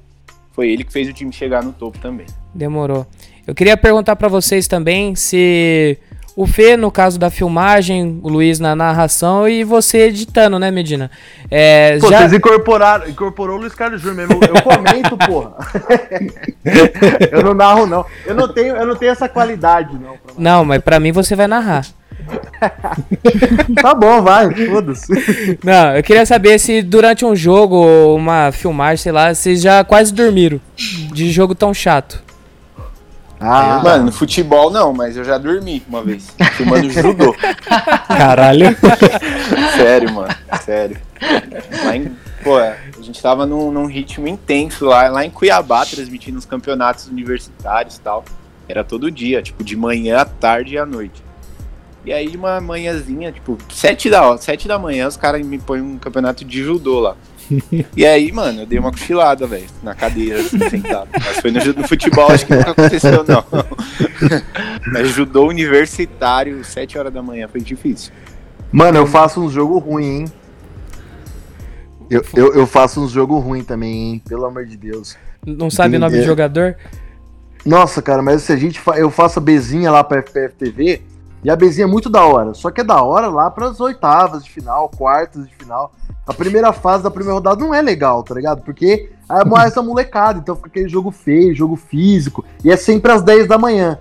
[0.52, 2.26] foi ele que fez o time chegar no topo também.
[2.54, 3.06] Demorou.
[3.46, 5.98] Eu queria perguntar pra vocês também se
[6.34, 11.10] o Fê, no caso da filmagem, o Luiz na narração e você editando, né, Medina?
[11.50, 12.20] É, Pô, já...
[12.20, 14.40] vocês incorporaram, incorporou o Luiz Carlos Júnior mesmo.
[14.42, 15.52] Eu comento, porra.
[17.30, 18.06] eu não narro, não.
[18.24, 20.16] Eu não tenho, eu não tenho essa qualidade, não.
[20.38, 21.84] Não, mas pra mim você vai narrar.
[23.82, 25.58] Tá bom, vai, foda-se.
[25.62, 29.82] Não, eu queria saber se durante um jogo ou uma filmagem, sei lá, vocês já
[29.84, 32.22] quase dormiram de jogo tão chato.
[33.42, 37.34] Ah, Mano, no futebol não, mas eu já dormi uma vez, filmando judô.
[38.06, 38.76] Caralho.
[39.76, 40.96] Sério, mano, sério.
[41.84, 46.38] Lá em, pô, a gente tava num, num ritmo intenso lá, lá em Cuiabá, transmitindo
[46.38, 48.24] os campeonatos universitários e tal.
[48.68, 51.22] Era todo dia, tipo, de manhã, à tarde e à noite.
[52.04, 55.80] E aí, de uma manhãzinha, tipo, sete da, sete da manhã, os caras me põem
[55.80, 57.16] um campeonato de judô lá.
[57.96, 61.08] E aí, mano, eu dei uma cochilada, velho, na cadeira, assim, sentado.
[61.12, 63.44] Mas foi no, no futebol, acho que nunca aconteceu, não.
[64.92, 68.12] Mas judô universitário, 7 horas da manhã, foi difícil.
[68.70, 70.24] Mano, eu faço uns jogo ruim, hein?
[72.10, 74.22] Eu, eu, eu faço uns jogo ruim também, hein?
[74.28, 75.16] Pelo amor de Deus.
[75.46, 76.26] Não sabe o nome do É.
[76.26, 76.76] jogador?
[77.64, 78.98] Nossa, cara, mas se a gente fa...
[78.98, 81.02] eu faço a Bezinha lá pra FPF TV,
[81.44, 82.54] e a Bezinha é muito da hora.
[82.54, 85.92] Só que é da hora lá pras oitavas de final, quartas de final.
[86.26, 88.62] A primeira fase da primeira rodada não é legal, tá ligado?
[88.62, 93.10] Porque é mais essa molecada, então fica aquele jogo feio, jogo físico, e é sempre
[93.10, 93.98] às 10 da manhã.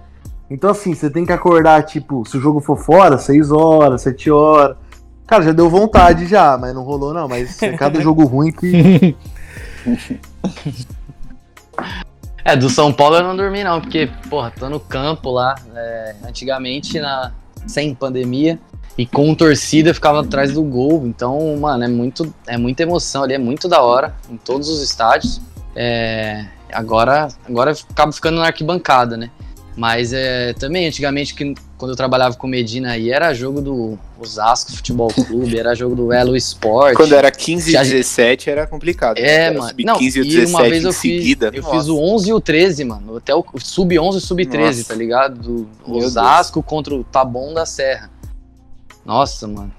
[0.49, 4.29] Então, assim, você tem que acordar, tipo, se o jogo for fora, 6 horas, 7
[4.29, 4.75] horas.
[5.25, 7.25] Cara, já deu vontade já, mas não rolou não.
[7.25, 9.15] Mas é cada jogo ruim que.
[12.43, 16.15] É, do São Paulo eu não dormi não, porque, porra, tô no campo lá, é,
[16.27, 17.31] antigamente, na,
[17.67, 18.59] sem pandemia,
[18.97, 23.23] e com torcida eu ficava atrás do gol, então, mano, é muito, é muita emoção
[23.23, 25.41] ali, é muito da hora, em todos os estádios,
[25.75, 29.29] é, agora, agora eu acabo ficando na arquibancada, né,
[29.75, 34.71] mas é, também, antigamente, que, quando eu trabalhava com Medina aí, era jogo do Osasco
[34.73, 36.95] Futebol Clube, era jogo do Elo Esporte.
[36.97, 39.17] Quando era 15 e Já- 17 era complicado.
[39.17, 39.73] É, Era mano.
[39.79, 41.51] Não, 15 e o e 17 uma vez eu fiz, seguida.
[41.53, 41.75] eu nossa.
[41.75, 43.15] fiz o 11 e o 13, mano.
[43.15, 44.83] Até o sub-11 e sub-13, Nossa.
[44.89, 45.39] tá ligado?
[45.87, 48.11] Do Osasco contra o Taboão da Serra.
[49.05, 49.71] Nossa, mano.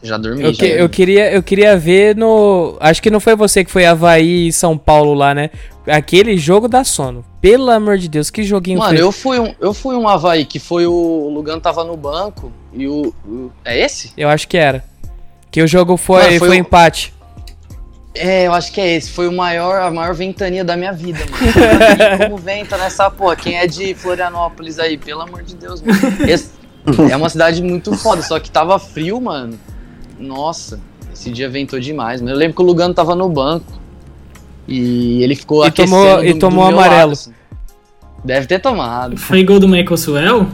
[0.00, 2.76] Já dormi, Eu, já que- eu queria, eu queria ver no.
[2.78, 5.50] Acho que não foi você que foi Havaí e São Paulo lá, né?
[5.88, 7.24] Aquele jogo da sono.
[7.40, 10.60] Pelo amor de Deus, que joguinho Mano, eu fui, um, eu fui um Havaí que
[10.60, 14.12] foi o, o Lugano tava no banco e o, o- É esse?
[14.16, 14.84] Eu acho que era.
[15.50, 17.12] Que o jogo foi, Mano, foi, foi o- empate.
[18.14, 19.10] É, eu acho que é esse.
[19.10, 22.18] Foi o maior, a maior ventania da minha vida, mano.
[22.18, 23.34] Como venta nessa porra?
[23.36, 24.96] Quem é de Florianópolis aí?
[24.98, 25.98] Pelo amor de Deus, mano.
[26.28, 26.50] Esse-
[27.10, 29.58] é uma cidade muito foda, só que tava frio, mano.
[30.18, 30.80] Nossa,
[31.12, 32.20] esse dia ventou demais.
[32.20, 32.34] mano.
[32.34, 33.72] Eu lembro que o Lugano tava no banco.
[34.66, 37.00] E ele ficou E aquecendo tomou- do- e do tomou meu amarelo.
[37.00, 37.32] lado, assim.
[38.24, 39.16] Deve ter tomado.
[39.16, 40.46] Foi gol do Michael Suel?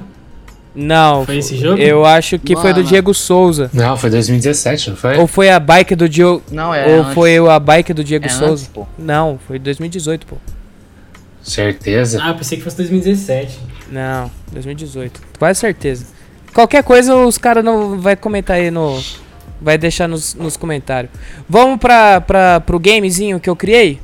[0.74, 1.24] Não.
[1.24, 1.80] Foi esse jogo?
[1.80, 2.88] Eu acho que foi do Mano.
[2.88, 3.70] Diego Souza.
[3.72, 5.16] Não, foi 2017, não foi?
[5.18, 6.42] Ou foi a bike do Diego.
[6.50, 7.14] Não, é Ou antes.
[7.14, 8.52] foi a bike do Diego É Souza.
[8.52, 8.86] antes, pô.
[8.98, 10.36] Não, foi 2018, pô.
[11.42, 12.20] Certeza.
[12.22, 13.58] Ah, eu pensei que fosse 2017.
[13.90, 15.20] Não, 2018.
[15.38, 16.06] Quase certeza.
[16.54, 19.02] Qualquer coisa os caras não vai comentar aí no.
[19.60, 21.10] Vai deixar nos, nos comentários.
[21.48, 23.98] Vamos pra, pra, pro gamezinho que eu criei?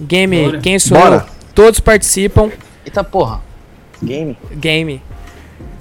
[0.00, 0.58] Game, Bora.
[0.60, 1.26] quem sou Bora.
[1.28, 1.52] eu?
[1.54, 2.50] Todos participam.
[2.86, 3.40] Eita porra.
[4.02, 4.36] Game?
[4.52, 5.02] Game.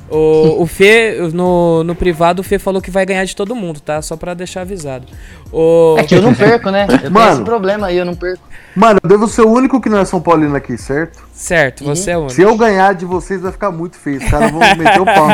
[0.09, 3.79] O, o Fê, no, no privado, o Fê falou que vai ganhar de todo mundo,
[3.79, 4.01] tá?
[4.01, 5.05] Só pra deixar avisado.
[5.53, 6.87] O, É que eu não perco, né?
[6.89, 7.33] Eu tenho Mano.
[7.33, 8.41] esse problema aí, eu não perco.
[8.75, 11.28] Mano, eu devo ser o único que não é São Paulino aqui, certo?
[11.39, 12.33] Certo, você é o único.
[12.33, 14.17] Se eu ganhar de vocês, vai ficar muito feio.
[14.17, 15.27] Os caras vão meter o pau.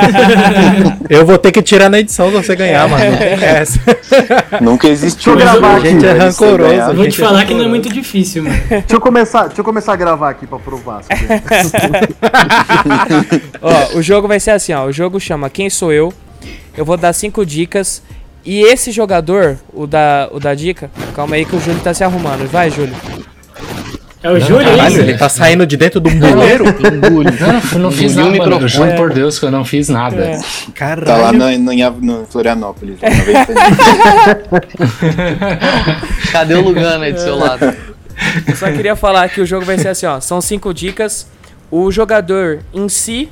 [1.10, 3.18] Eu vou ter que tirar na edição se você ganhar, mano.
[3.18, 3.80] Tem essa.
[4.62, 5.36] Nunca existiu.
[5.36, 5.90] Deixa eu gravar isso, aqui.
[5.90, 6.70] Gente, é velho, se eu rancoroso.
[6.70, 6.90] ganhar.
[6.90, 8.56] Eu vou te gente, é falar que não é muito difícil, mano.
[8.70, 11.02] Deixa eu começar, deixa eu começar a gravar aqui pra provar.
[13.62, 14.86] Ó, o jogo vai ser assim, ó.
[14.86, 16.14] O jogo chama Quem Sou Eu.
[16.78, 18.02] Eu vou dar cinco dicas.
[18.46, 22.04] E esse jogador, o da, o da dica, calma aí que o Júlio tá se
[22.04, 22.48] arrumando.
[22.48, 22.94] Vai, Júlio.
[24.26, 25.02] É o Júlio, Caralho, isso?
[25.02, 26.66] ele tá saindo de dentro do buleiro?
[26.82, 27.32] Engulho.
[27.40, 28.44] Não, não, eu não fiz nada, mano.
[28.44, 28.70] microfone.
[28.70, 30.16] Juro por Deus que eu não fiz nada.
[30.16, 30.40] É.
[30.74, 31.06] Caralho.
[31.06, 32.98] Tá lá no, no, no Florianópolis.
[33.00, 33.46] ventania.
[36.32, 37.72] Cadê o Lugano aí do seu lado?
[38.48, 40.20] Eu só queria falar que o jogo vai ser assim, ó.
[40.20, 41.28] São cinco dicas.
[41.70, 43.30] O jogador em si,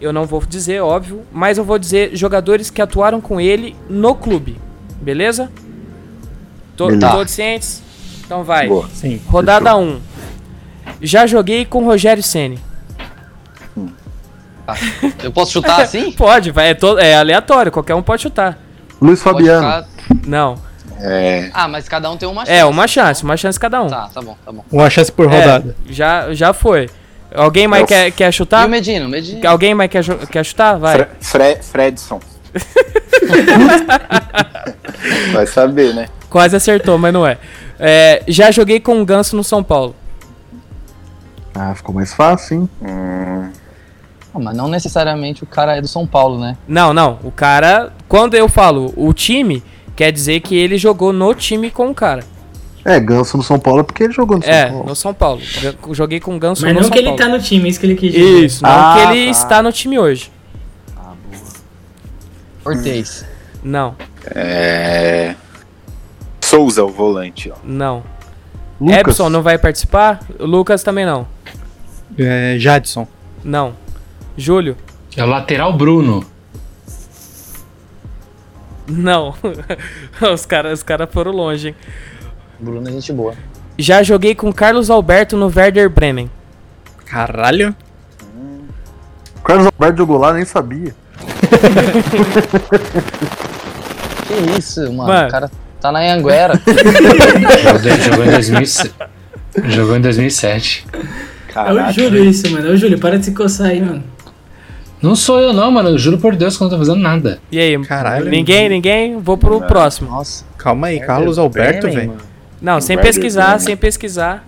[0.00, 4.14] eu não vou dizer, óbvio, mas eu vou dizer jogadores que atuaram com ele no
[4.14, 4.56] clube.
[5.02, 5.50] Beleza?
[6.76, 7.10] To Beleza.
[7.10, 7.82] Todos cientes?
[8.24, 8.68] Então vai.
[8.68, 8.88] Boa.
[8.94, 9.20] Sim.
[9.26, 9.82] Rodada 1.
[9.82, 10.00] Um.
[11.00, 12.58] Já joguei com Rogério Ceni.
[15.22, 16.12] Eu posso chutar assim?
[16.16, 18.58] Pode, vai, é, to- é aleatório, qualquer um pode chutar.
[19.00, 19.84] Luiz Fabiano.
[20.26, 20.58] Não.
[21.00, 22.58] É, Ah, mas cada um tem uma chance.
[22.58, 23.88] É, uma chance, uma chance cada um.
[23.88, 24.64] Tá, tá bom, tá bom.
[24.70, 25.76] Uma chance por É, rodada.
[25.88, 26.90] já, já foi.
[27.34, 28.66] Alguém mais quer, quer E chutar?
[28.66, 29.06] o Medina?
[29.06, 29.48] O Medina.
[29.48, 30.76] Alguém mais quer, quer chutar?
[30.78, 30.96] Vai.
[30.96, 32.20] Fre Fre Fredson.
[35.32, 36.08] Vai saber, né?
[36.28, 37.38] Quase acertou, mas não é.
[37.78, 39.94] É, Já joguei com o Ganso no São Paulo.
[41.58, 42.68] Ah, ficou mais fácil, hein?
[44.34, 46.56] Ah, mas não necessariamente o cara é do São Paulo, né?
[46.68, 47.18] Não, não.
[47.24, 47.92] O cara.
[48.08, 49.62] Quando eu falo o time,
[49.96, 52.22] quer dizer que ele jogou no time com o cara.
[52.84, 54.84] É, Ganso no São Paulo é porque ele jogou no São É, Paulo.
[54.86, 55.40] no São Paulo.
[55.92, 57.18] Joguei com o Ganso Mas no não São que ele Paulo.
[57.18, 58.44] tá no time, é isso que ele quis dizer.
[58.44, 59.30] Isso, não Ah, que ele tá.
[59.30, 60.30] está no time hoje.
[62.64, 63.24] Ortez.
[63.62, 63.96] Não,
[64.34, 65.34] É...
[66.40, 67.56] Souza, o volante, ó.
[67.64, 68.02] não.
[68.80, 68.98] Lucas.
[69.00, 70.20] Epson não vai participar?
[70.38, 71.26] O Lucas também não.
[72.18, 73.06] É, Jadson.
[73.44, 73.74] Não.
[74.36, 74.76] Júlio?
[75.16, 76.24] É o lateral Bruno.
[78.86, 79.34] Não.
[80.32, 81.74] os caras os cara foram longe, hein?
[82.58, 83.34] Bruno é gente boa.
[83.78, 86.30] Já joguei com Carlos Alberto no Werder Bremen.
[87.06, 87.74] Caralho.
[89.44, 90.94] Carlos Alberto jogou lá, nem sabia.
[94.28, 95.08] Que isso, mano.
[95.08, 95.28] Mano.
[95.28, 95.50] O cara
[95.80, 96.60] tá na Anguera.
[98.04, 98.92] Jogou, em 2000,
[99.64, 100.86] jogou em 2007.
[101.66, 101.92] É o Caraca.
[101.92, 102.68] Júlio isso, mano.
[102.68, 104.02] É o Júlio, para de se coçar aí, mano.
[105.00, 105.90] Não sou eu não, mano.
[105.90, 107.38] Eu juro por Deus que eu não tô fazendo nada.
[107.52, 107.78] E aí?
[107.84, 108.28] Caralho.
[108.28, 109.18] Ninguém, ninguém?
[109.18, 110.10] Vou pro próximo.
[110.10, 110.44] Nossa.
[110.56, 112.14] Calma aí, Carlos Alberto, velho.
[112.60, 114.44] Não, sem pesquisar, sem pesquisar.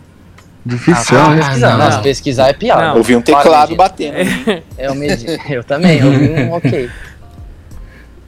[0.66, 1.36] Difícil, Ah, né?
[1.38, 1.70] pesquisar.
[1.70, 1.78] não.
[1.78, 2.88] Nossa, pesquisar é piada.
[2.88, 2.96] Não.
[2.98, 4.16] Ouvi um teclado batendo.
[4.16, 5.24] É, eu, medi...
[5.48, 6.90] eu também, eu vi um ok.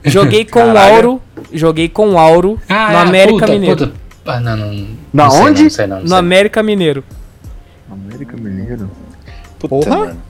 [0.05, 0.95] Joguei com o Caralho.
[0.95, 1.21] Auro.
[1.53, 3.77] Joguei com o Auro Ah, no é, América puta, Mineiro.
[3.77, 3.93] puta.
[4.25, 4.87] Ah, não, não.
[5.13, 5.63] Na não sei onde?
[5.63, 6.17] Não, sei não, não No sei.
[6.17, 7.03] América Mineiro.
[7.93, 8.89] América Mineiro.
[9.59, 9.97] Puta, Porra.
[9.97, 10.21] mano.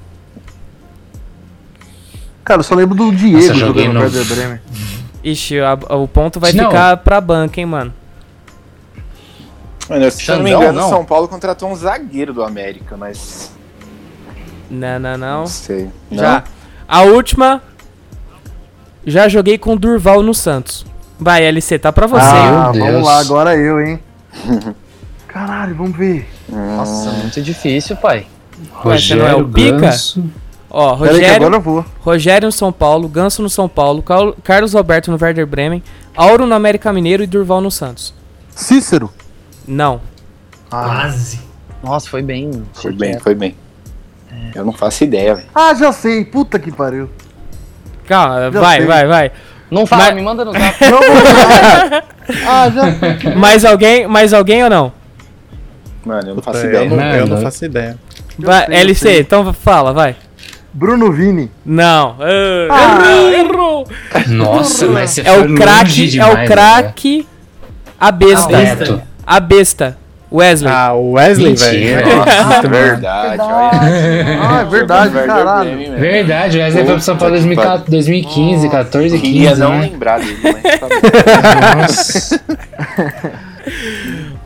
[2.43, 4.59] Cara, eu só lembro do Diego Nossa, jogando no Werder Bremen.
[5.23, 6.65] Ixi, a- o ponto vai Não.
[6.65, 7.93] ficar pra banca, hein, mano.
[9.89, 10.89] Mano, se eu não me engano, não?
[10.89, 13.51] São Paulo contratou um zagueiro do América, mas.
[14.69, 15.39] Não, não, não.
[15.41, 15.89] Não sei.
[16.11, 16.17] Não?
[16.19, 16.43] Já.
[16.87, 17.61] A última.
[19.05, 20.85] Já joguei com o Durval no Santos.
[21.19, 22.25] Vai, LC, tá pra você.
[22.25, 23.05] Ah, Meu vamos Deus.
[23.05, 23.99] lá, agora eu, hein?
[25.33, 26.29] Caralho, vamos ver.
[26.47, 28.27] Nossa, muito difícil, pai.
[28.85, 29.77] Ué, você não é o Pica?
[29.79, 30.23] Ganso.
[30.69, 31.85] Ó, aí Rogério, agora eu vou.
[32.01, 34.03] Rogério no São Paulo, Ganso no São Paulo,
[34.43, 35.83] Carlos Alberto no Werder Bremen,
[36.15, 38.13] Auro no América Mineiro e Durval no Santos.
[38.55, 39.11] Cícero.
[39.67, 40.01] Não.
[40.71, 41.39] Ah, Quase.
[41.83, 42.63] Nossa, foi bem.
[42.73, 43.55] Foi bem, foi bem.
[44.55, 45.47] Eu não faço ideia, velho.
[45.53, 46.25] ah, já sei.
[46.25, 47.09] Puta que pariu.
[48.07, 48.85] Calma, Já vai, sei.
[48.87, 49.31] vai, vai.
[49.71, 50.77] Não fala, Mas- me manda no zap.
[52.47, 53.33] Ah, já sei.
[53.35, 54.07] Mais alguém?
[54.07, 54.93] Mais alguém ou não?
[56.05, 56.85] Mano, eu não faço Puta, ideia.
[56.85, 57.97] eu, não, eu não faço ideia.
[58.37, 59.19] Vai, sei, eu LC, sei.
[59.21, 60.15] então fala, vai.
[60.73, 61.51] Bruno Vini.
[61.65, 62.15] Não.
[62.19, 63.01] Ah.
[63.39, 63.87] errou, errou.
[64.27, 67.27] Nossa, mas você É foi o longe craque, é demais, o craque.
[67.99, 68.47] A besta.
[68.57, 68.75] A né?
[68.75, 69.07] besta.
[69.25, 69.97] A besta.
[70.33, 70.73] Wesley.
[70.73, 71.69] Ah, o Wesley, Mentira.
[72.03, 72.15] velho.
[72.17, 74.39] Nossa, verdade, olha.
[74.41, 75.95] Ah, é verdade, caralho.
[75.95, 79.61] Verdade, o Wesley foi pro São Paulo em Puta que 2014, 2015, 14, Queria 15,
[79.61, 79.81] não né?
[79.81, 80.87] lembrar dele, mas tá.
[81.77, 82.41] Nossa.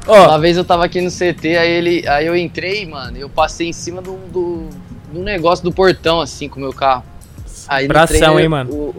[0.07, 2.07] Ó, Uma vez eu tava aqui no CT, aí ele.
[2.07, 4.69] Aí eu entrei, mano, e eu passei em cima do, do,
[5.11, 7.03] do negócio do portão, assim, com o meu carro.
[7.67, 8.73] Aí Bração, treino, hein, mano?
[8.73, 8.95] o-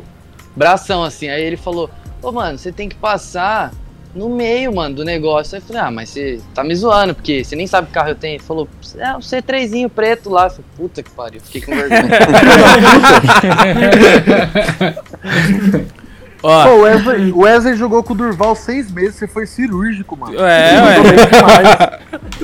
[0.54, 1.28] bração, assim.
[1.28, 1.88] Aí ele falou,
[2.22, 3.72] ô mano, você tem que passar
[4.14, 5.56] no meio, mano, do negócio.
[5.56, 8.10] Aí eu falei, ah, mas você tá me zoando, porque você nem sabe que carro
[8.10, 8.34] eu tenho.
[8.34, 10.44] Ele falou, é um C3zinho preto lá.
[10.46, 12.02] Eu falei, puta que pariu, fiquei com vergonha.
[16.42, 16.64] ó.
[16.64, 19.14] Pô, o Wesley, o Wesley jogou com o Durval seis meses.
[19.16, 20.34] Você foi cirúrgico, mano.
[20.38, 20.96] É, ué.
[21.26, 21.68] Demais.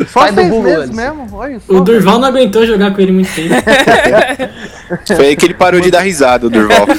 [0.11, 0.95] Só Sai do seis Google, meses Alisson.
[0.97, 1.29] mesmo.
[1.37, 1.73] Olha só.
[1.73, 3.55] O Durval não aguentou jogar com ele muito tempo.
[5.17, 6.87] Foi aí que ele parou de dar risada, o Durval.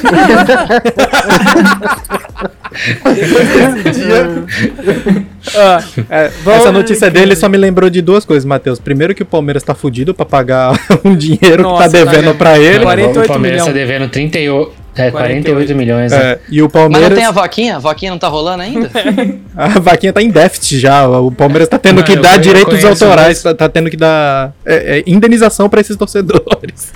[5.55, 5.79] ó.
[6.09, 8.79] É, Vamos- essa notícia dele só me lembrou de duas coisas, Matheus.
[8.79, 10.73] Primeiro que o Palmeiras tá fudido pra pagar
[11.03, 12.83] um dinheiro Nossa, que tá devendo tá pra ele.
[12.83, 13.73] 48 o Palmeiras milhões.
[13.73, 16.11] tá devendo 38, é, 48, 48 milhões.
[16.11, 16.17] né?
[16.17, 17.09] É, e o mas Palmeiras.
[17.09, 17.75] não tem a vaquinha?
[17.75, 18.89] A vaquinha não tá rolando ainda?
[19.55, 21.07] A vaquinha tá em déficit já.
[21.07, 24.99] O Palmeiras tá tendo Mano, que dar direitos autorais, tá, tá tendo que dar é,
[24.99, 26.93] é, indenização pra esses torcedores.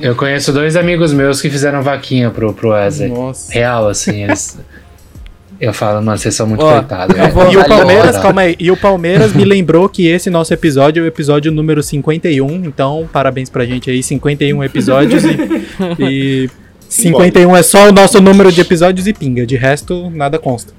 [0.00, 3.08] Eu conheço dois amigos meus que fizeram vaquinha pro, pro Wesley.
[3.08, 3.52] Nossa.
[3.52, 4.58] Real, assim, eles.
[5.58, 7.16] Eu falo, mano, vocês são muito Ó, coitados.
[7.16, 11.04] E o Palmeiras, calma aí, e o Palmeiras me lembrou que esse nosso episódio é
[11.04, 15.36] o episódio número 51, então parabéns pra gente aí, 51 episódios e,
[15.98, 16.50] e
[16.88, 20.72] 51 é só o nosso número de episódios e pinga, de resto nada consta.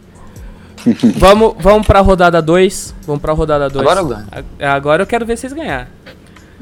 [1.17, 2.95] Vamos, vamos pra rodada 2.
[3.05, 3.81] Vamos pra rodada 2.
[3.85, 4.25] Agora eu ganho.
[4.71, 5.89] Agora eu quero ver vocês ganhar.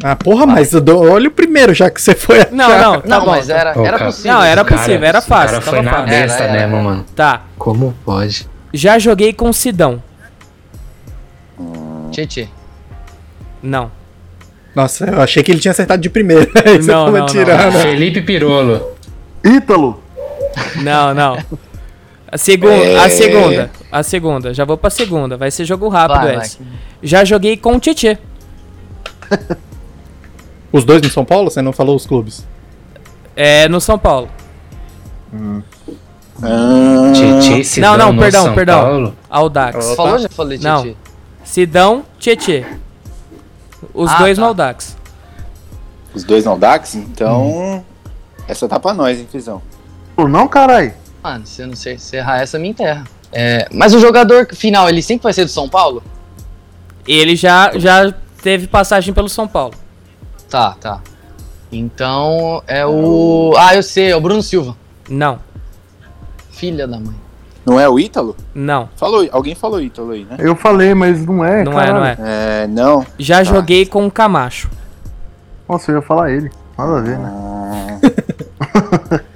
[0.03, 2.51] Ah, porra, mas eu dou- olha o primeiro já que você foi achar.
[2.51, 3.31] Não, não, tá não, bom.
[3.31, 4.33] mas era, era possível.
[4.33, 6.07] Não, era O cara- possível, era fácil, cara foi tava na fácil.
[6.09, 6.83] besta Era, era, mesmo, era.
[6.83, 7.05] mano.
[7.15, 7.41] Tá.
[7.57, 8.47] Como pode?
[8.73, 10.01] Já joguei com Sidão.
[12.11, 12.47] Tchê,
[13.61, 13.91] Não.
[14.75, 16.49] Nossa, eu achei que ele tinha acertado de primeira.
[16.65, 17.73] Aí você Não, não, tirando.
[17.79, 18.94] Felipe Pirolo.
[19.45, 20.01] Ítalo.
[20.81, 21.37] Não, não.
[22.31, 22.97] A, segu É.
[22.97, 23.71] a segunda.
[23.91, 24.53] A segunda.
[24.53, 25.37] Já vou pra segunda.
[25.37, 26.45] Vai ser jogo rápido Vai, vai.
[26.45, 26.57] esse.
[27.03, 28.17] Já joguei com o Tietê.
[30.71, 31.49] Os dois no São Paulo?
[31.49, 32.45] Você não falou os clubes?
[33.35, 34.29] É, no São Paulo.
[36.41, 38.81] Ah, Tietê, Sidão não, não, no perdão, São perdão.
[38.81, 39.15] Paulo.
[39.29, 39.85] Audax.
[39.85, 40.19] Você falou?
[40.19, 40.81] Já falei, Não.
[40.83, 40.95] Tchê.
[41.43, 42.65] Sidão, Tietê.
[43.93, 44.41] Os Ah, dois tá.
[44.41, 44.97] no Audax.
[46.13, 46.95] os dois não Dax?
[46.95, 47.85] Então.
[48.47, 49.61] Essa tá pra nós, hein, Fizão?
[50.15, 50.93] Pô, não, caralho.
[51.23, 53.03] Mano, se eu não sei se errar essa, me enterra.
[53.31, 56.01] É, mas o jogador final, ele sempre vai ser do São Paulo?
[57.07, 59.73] Ele já, já teve passagem pelo São Paulo.
[60.49, 61.01] Tá, tá.
[61.71, 63.53] Então é o.
[63.57, 64.75] Ah, eu sei, é o Bruno Silva.
[65.09, 65.39] Não.
[66.51, 67.15] Filha da mãe.
[67.65, 68.35] Não é o Ítalo?
[68.53, 70.37] Não, Falou, alguém falou Ítalo aí, né?
[70.39, 71.97] Eu falei, mas não é, não caralho.
[71.97, 72.63] é, não é.
[72.63, 73.05] É, não.
[73.17, 73.43] Já Tá.
[73.45, 74.69] joguei com o Camacho.
[75.67, 76.51] Nossa, eu ia falar ele.
[76.77, 77.99] Nada a ver, né?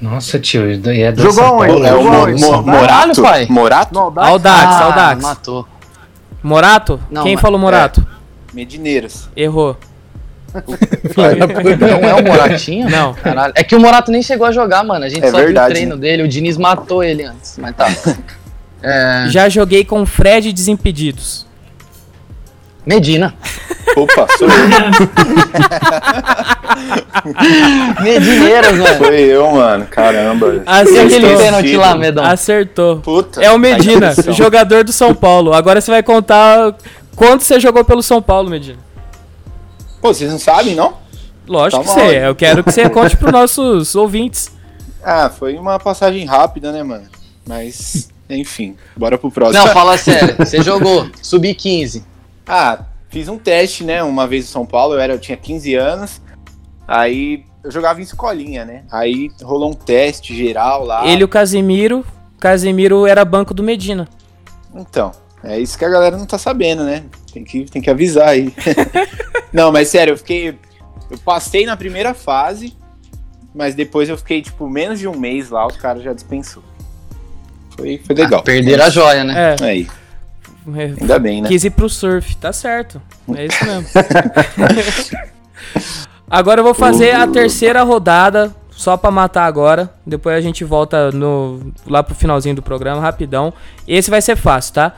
[0.00, 1.84] Nossa, tio, e é Jogou onde?
[1.86, 2.38] É o Mo-?
[2.38, 3.20] Mo- Morato?
[3.22, 3.46] pai.
[3.50, 3.92] Morato?
[3.94, 4.28] No Audax?
[4.28, 5.22] Audax, ah, Audax.
[5.22, 5.68] matou.
[6.42, 7.00] Morato?
[7.10, 8.06] Não, Quem mas- falou Morato?
[8.54, 9.28] Medineiras.
[9.36, 9.76] Errou.
[11.16, 12.88] Não é o Moratinho?
[12.88, 13.12] Não.
[13.14, 13.52] Caralho.
[13.56, 15.04] É que o Morato nem chegou a jogar, mano.
[15.04, 16.00] A gente É só viu verdade, o treino né?
[16.00, 16.22] dele.
[16.22, 17.86] O Diniz matou ele antes, mas tá.
[18.80, 21.44] É, Já joguei com o Fred Desimpedidos.
[22.86, 23.34] Medina.
[23.96, 24.54] Opa, sou eu.
[28.02, 28.98] Medineiras, mano.
[28.98, 29.86] Foi eu, mano.
[29.86, 30.62] Caramba.
[30.66, 31.06] Acertou.
[31.06, 32.24] aquele pênalti lá, Medão?
[32.24, 32.96] Acertou.
[33.00, 33.42] Puta.
[33.42, 34.32] É o Medina, que emoção.
[34.34, 35.52] jogador do São Paulo.
[35.52, 36.74] Agora você vai contar
[37.16, 38.78] quanto você jogou pelo São Paulo, Medina.
[40.00, 40.94] Pô, vocês não sabem, não?
[41.46, 42.26] Lógico Tá que você.
[42.26, 44.50] Eu quero que você conte pros nossos ouvintes.
[45.02, 47.04] Ah, foi uma passagem rápida, né, mano?
[47.46, 49.64] Mas, enfim, bora pro próximo.
[49.64, 50.34] Não, fala sério.
[50.38, 51.08] Você jogou.
[51.22, 52.04] Subi 15.
[52.46, 55.74] Ah, fiz um teste, né, uma vez em São Paulo, eu, era, eu tinha 15
[55.74, 56.20] anos,
[56.86, 58.84] aí eu jogava em escolinha, né?
[58.90, 61.06] Aí rolou um teste geral lá.
[61.06, 62.04] Ele e o Casimiro.
[62.38, 64.08] Casimiro era banco do Medina.
[64.74, 67.04] Então, é isso que a galera não tá sabendo, né?
[67.32, 68.52] Tem que, tem que avisar aí.
[69.52, 70.56] não, mas sério, eu fiquei.
[71.10, 72.76] Eu passei na primeira fase,
[73.54, 76.62] mas depois eu fiquei, tipo, menos de um mês lá, os caras já dispensou.
[77.76, 78.40] Foi, foi legal.
[78.40, 79.56] Ah, perderam a joia, né?
[79.58, 79.64] É.
[79.64, 79.88] Aí,
[80.74, 81.48] ainda bem, né?
[81.48, 83.00] Quis ir pro surf, tá certo.
[83.34, 83.88] É isso mesmo.
[86.30, 89.92] agora eu vou fazer a terceira rodada, só pra matar agora.
[90.06, 93.52] Depois a gente volta no, lá pro finalzinho do programa, rapidão.
[93.86, 94.92] Esse vai ser fácil, tá?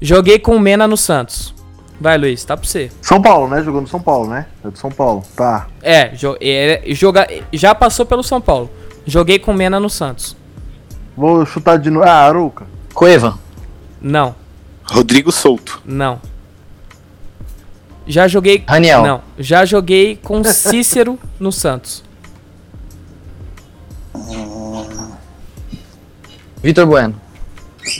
[0.00, 1.54] Joguei com o Mena no Santos.
[2.00, 2.90] Vai, Luiz, tá pra você.
[3.00, 3.62] São Paulo, né?
[3.62, 4.46] Jogou no São Paulo, né?
[4.64, 5.22] É do São Paulo.
[5.36, 5.68] Tá.
[5.80, 8.68] É, jo é, joga já passou pelo São Paulo.
[9.06, 10.36] Joguei com o Mena no Santos.
[11.16, 12.06] Vou chutar de novo.
[12.06, 12.66] Ah, Aruca.
[12.92, 13.38] Cueva.
[14.00, 14.34] Não,
[14.84, 15.80] Rodrigo Souto.
[15.84, 16.20] não.
[18.06, 18.62] Já joguei.
[18.68, 19.02] Raniel.
[19.02, 22.04] Não, já joguei com Cícero no Santos.
[26.62, 27.14] Vitor Bueno.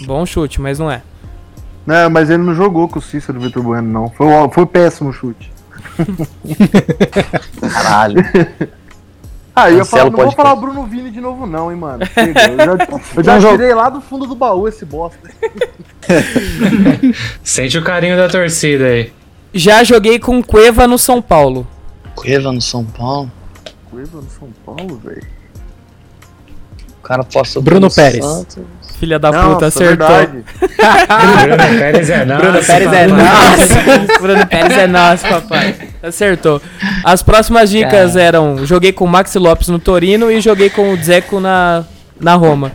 [0.06, 1.02] Bom chute, mas não é.
[1.86, 4.10] Não, mas ele não jogou com o Cícero Vitor Bueno, não.
[4.10, 5.50] Foi, foi péssimo o chute.
[7.60, 8.22] Caralho.
[9.56, 12.02] Ah, eu ia falar, não vou falar o Bruno Vini de novo, não, hein, mano.
[13.16, 15.30] Eu já, eu já tirei lá do fundo do baú esse bosta.
[17.44, 19.12] Sente o carinho da torcida aí.
[19.52, 21.64] Já joguei com Cueva no São Paulo.
[22.16, 23.30] Cueva no São Paulo.
[23.94, 25.22] Coisa no São Paulo, velho.
[26.98, 28.24] O cara passou Bruno Pérez.
[28.24, 28.58] Santos.
[28.98, 30.08] Filha da Nossa, puta, acertou.
[30.08, 30.44] verdade.
[31.44, 32.40] Bruno Pérez é nosso.
[32.42, 34.20] Bruno Pérez é nosso.
[34.20, 35.93] Bruno Pérez é nosso, papai.
[36.04, 36.60] Acertou.
[37.02, 38.22] As próximas dicas Cara.
[38.24, 41.84] eram: joguei com o Maxi Lopes no Torino e joguei com o Dzeko na,
[42.20, 42.72] na Roma.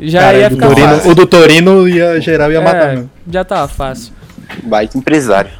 [0.00, 1.10] Já Cara, ia ficar Torino- fácil.
[1.10, 2.90] o do Torino ia geral ia matar.
[2.90, 3.10] É, mesmo.
[3.30, 4.12] já tava fácil.
[4.62, 5.50] Baita empresário.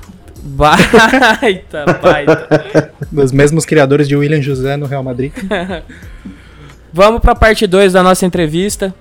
[0.40, 2.92] Baita, baita.
[3.10, 5.32] Dos mesmos criadores de William José no Real Madrid.
[6.92, 8.94] Vamos pra parte 2 da nossa entrevista.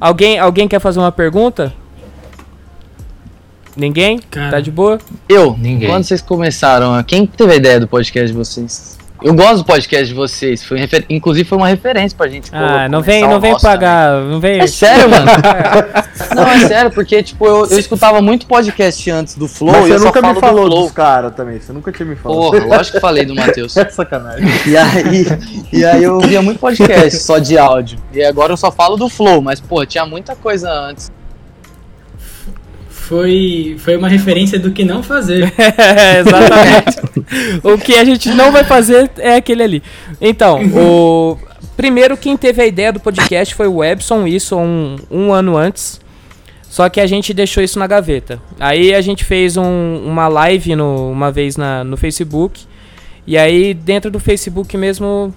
[0.00, 1.72] Alguém, alguém quer fazer uma pergunta?
[3.78, 4.18] Ninguém?
[4.30, 4.50] Cara.
[4.50, 4.98] Tá de boa?
[5.28, 5.88] Eu, Ninguém.
[5.88, 8.98] quando vocês começaram, quem teve a ideia do podcast de vocês?
[9.22, 11.04] Eu gosto do podcast de vocês, foi refer...
[11.10, 12.50] inclusive foi uma referência pra gente.
[12.52, 14.52] Ah, não vem, não vem pagar, não vem.
[14.52, 14.64] também.
[14.64, 15.26] É sério, mano?
[16.36, 19.90] não, é sério, porque tipo, eu, eu escutava muito podcast antes do Flow Mas e
[19.90, 20.82] eu você só nunca falo me do falou Flow.
[20.82, 21.60] dos caras também.
[21.60, 22.38] Você nunca tinha me falado.
[22.38, 23.76] Porra, lógico que falei do Matheus.
[23.78, 24.46] É sacanagem.
[24.66, 25.26] E aí,
[25.72, 27.98] e aí eu via muito podcast só de áudio.
[28.12, 31.10] E agora eu só falo do Flow, mas pô, tinha muita coisa antes.
[33.08, 35.50] Foi, foi uma referência do que não fazer.
[35.56, 37.60] É, exatamente.
[37.64, 39.82] o que a gente não vai fazer é aquele ali.
[40.20, 41.38] Então, o
[41.74, 45.98] primeiro quem teve a ideia do podcast foi o Webson, isso um, um ano antes.
[46.68, 48.38] Só que a gente deixou isso na gaveta.
[48.60, 52.66] Aí a gente fez um- uma live no- uma vez na, no Facebook.
[53.26, 55.34] E aí dentro do Facebook mesmo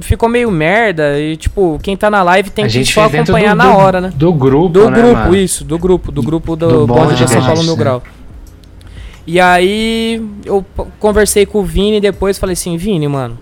[0.00, 1.18] ficou meio merda.
[1.20, 3.76] E tipo, quem tá na live tem a que gente só acompanhar do, na do-
[3.78, 4.12] hora, né?
[4.14, 5.36] Do grupo, Do né, grupo, mano?
[5.36, 7.66] isso, do grupo, do grupo do, Do Bonde de São Paulo né?
[7.66, 8.02] Mil Grau.
[9.26, 10.64] E aí eu
[11.00, 13.38] conversei com o Vini depois falei assim, Vini, mano,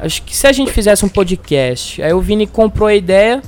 [0.00, 3.42] acho que se a gente fizesse um podcast, aí o Vini comprou a ideia,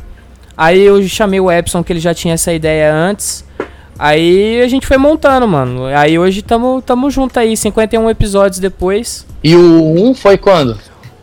[0.56, 3.44] aí eu chamei o Epson que ele já tinha essa ideia antes.
[3.98, 5.84] Aí a gente foi montando, mano.
[5.86, 9.26] Aí hoje tamo, tamo junto aí, 51 episódios depois.
[9.44, 10.78] E o 1 foi quando?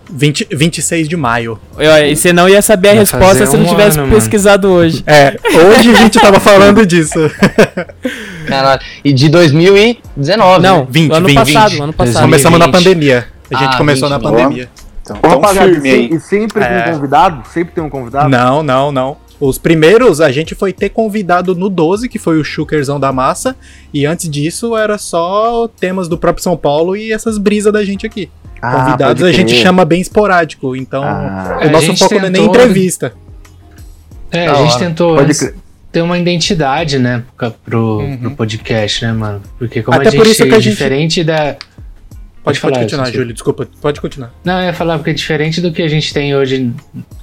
[0.10, 1.60] 20, 26 de maio.
[1.80, 4.16] E você não ia saber a Vai resposta se não um tivesse ano, mano.
[4.20, 5.04] pesquisado hoje.
[5.06, 7.20] É, hoje a gente tava falando disso.
[8.48, 8.82] Caralho.
[9.04, 10.62] E de 2019.
[10.64, 10.88] Não, né?
[10.90, 11.82] 20, ano 20, passado, 20.
[11.82, 12.22] ano passado.
[12.22, 12.84] Começamos na 2020.
[12.96, 13.28] pandemia.
[13.54, 14.70] A gente Ah, começou na 20, pandemia.
[15.02, 16.10] Então, Ô, tão rapaziada, firme e, aí.
[16.14, 16.82] e sempre É.
[16.84, 17.48] com convidado?
[17.50, 18.30] Sempre tem um convidado?
[18.30, 19.18] Não, não, não.
[19.40, 23.56] Os primeiros a gente foi ter convidado no 12, que foi o Chukerzão da massa,
[23.94, 28.06] e antes disso era só temas do próprio São Paulo e essas brisas da gente
[28.06, 28.30] aqui.
[28.62, 32.26] Ah, Convidados a gente chama bem esporádico, então Ah, o A nosso gente foco não
[32.26, 33.14] é nem entrevista.
[34.32, 35.18] É, a gente tentou
[35.92, 37.24] ter uma identidade, né,
[37.64, 38.18] pro, Uhum.
[38.18, 39.42] pro podcast, né, mano?
[39.58, 41.56] Porque como Até a gente por isso que a é gente- diferente da.
[42.44, 43.22] Pode, falar, pode continuar, Cecília.
[43.24, 44.34] Júlio, desculpa, pode continuar.
[44.44, 46.72] Não, eu ia falar porque é diferente do que a gente tem hoje,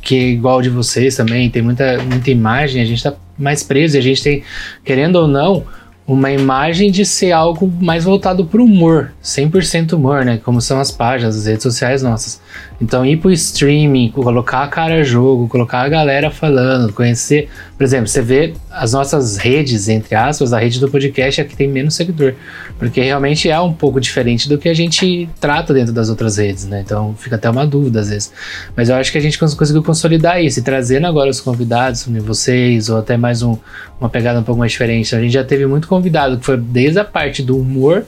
[0.02, 3.96] que é igual de vocês também, tem muita, muita imagem, a gente tá mais preso
[3.96, 4.42] e a gente tem,
[4.84, 5.64] querendo ou não,
[6.06, 10.38] uma imagem de ser algo mais voltado pro humor, 100% humor, né?
[10.44, 12.40] Como são as páginas, as redes sociais nossas.
[12.80, 17.48] Então ir pro streaming, colocar a cara jogo, colocar a galera falando, conhecer.
[17.76, 21.56] Por exemplo, você vê as nossas redes, entre aspas, a rede do podcast é que
[21.56, 22.34] tem menos seguidor.
[22.78, 26.66] Porque realmente é um pouco diferente do que a gente trata dentro das outras redes,
[26.66, 26.82] né?
[26.84, 28.32] Então fica até uma dúvida às vezes.
[28.76, 32.06] Mas eu acho que a gente cons- conseguiu consolidar isso e trazendo agora os convidados,
[32.20, 33.56] vocês, ou até mais um,
[34.00, 35.14] uma pegada um pouco mais diferente.
[35.14, 38.04] A gente já teve muito convidado, que foi desde a parte do humor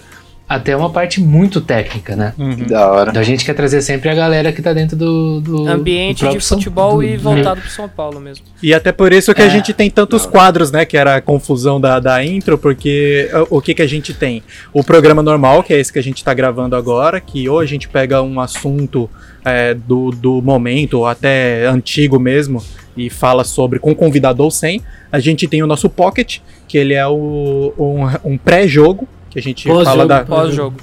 [0.49, 2.33] até uma parte muito técnica, né?
[2.37, 3.11] Que da hora.
[3.11, 6.31] Então a gente quer trazer sempre a galera que tá dentro do, do Ambiente do
[6.39, 8.45] de São- futebol do- e do- voltado pro São Paulo mesmo.
[8.63, 9.47] E até por isso que É.
[9.47, 10.85] a gente tem tantos quadros, né?
[10.85, 14.43] Que era a confusão da, da intro, porque uh, o que, que a gente tem?
[14.73, 17.67] O programa normal, que é esse que a gente tá gravando agora, que ou a
[17.67, 19.11] gente pega um assunto
[19.45, 22.63] é, do, do momento, ou até antigo mesmo,
[22.97, 24.81] e fala sobre com convidado ou sem.
[25.11, 26.39] A gente tem o nosso Pocket,
[26.69, 30.25] que ele é o, um, um pré-jogo, que a gente Pós-jogo, fala da.
[30.25, 30.77] Pós-jogo.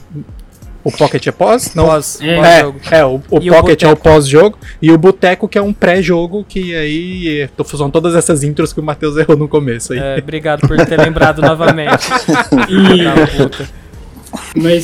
[0.83, 1.73] O Pocket é pós?
[1.75, 2.35] Não, Pós, É.
[2.35, 2.79] pós-jogo.
[2.91, 5.61] é, é, o, o E o Pocket é o pós-jogo e o Boteco que é
[5.61, 9.93] um pré-jogo, que aí tô fazendo todas essas intros que o Matheus errou no começo
[9.93, 9.99] aí.
[9.99, 12.03] É, obrigado por ter lembrado novamente.
[12.69, 14.59] E-.
[14.59, 14.83] Mas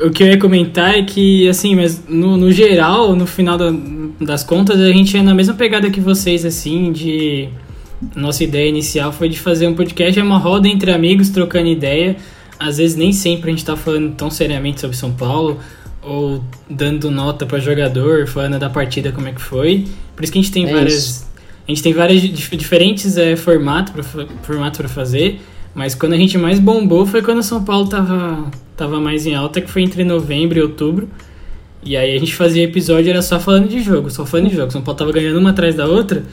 [0.00, 3.72] o que eu ia comentar é que, assim, mas no, no geral, no final da-
[4.20, 7.48] das contas, a gente é na mesma pegada que vocês, assim, de.
[8.16, 12.16] Nossa ideia inicial foi de fazer um podcast, é uma roda entre amigos trocando ideia.
[12.58, 15.58] Às vezes nem sempre a gente tá falando tão seriamente sobre São Paulo,
[16.02, 19.86] ou dando nota para jogador, falando da partida como é que foi.
[20.14, 20.94] Por isso que a gente tem É várias.
[20.94, 21.26] isso.
[21.66, 25.40] A gente tem vários dif- diferentes é, formatos para formatos para fazer,
[25.74, 29.60] mas quando a gente mais bombou foi quando São Paulo tava, tava mais em alta,
[29.60, 31.08] que foi entre novembro e outubro.
[31.84, 34.70] E aí a gente fazia episódio, era só falando de jogo, só falando de jogo.
[34.72, 36.24] São Paulo tava ganhando uma atrás da outra.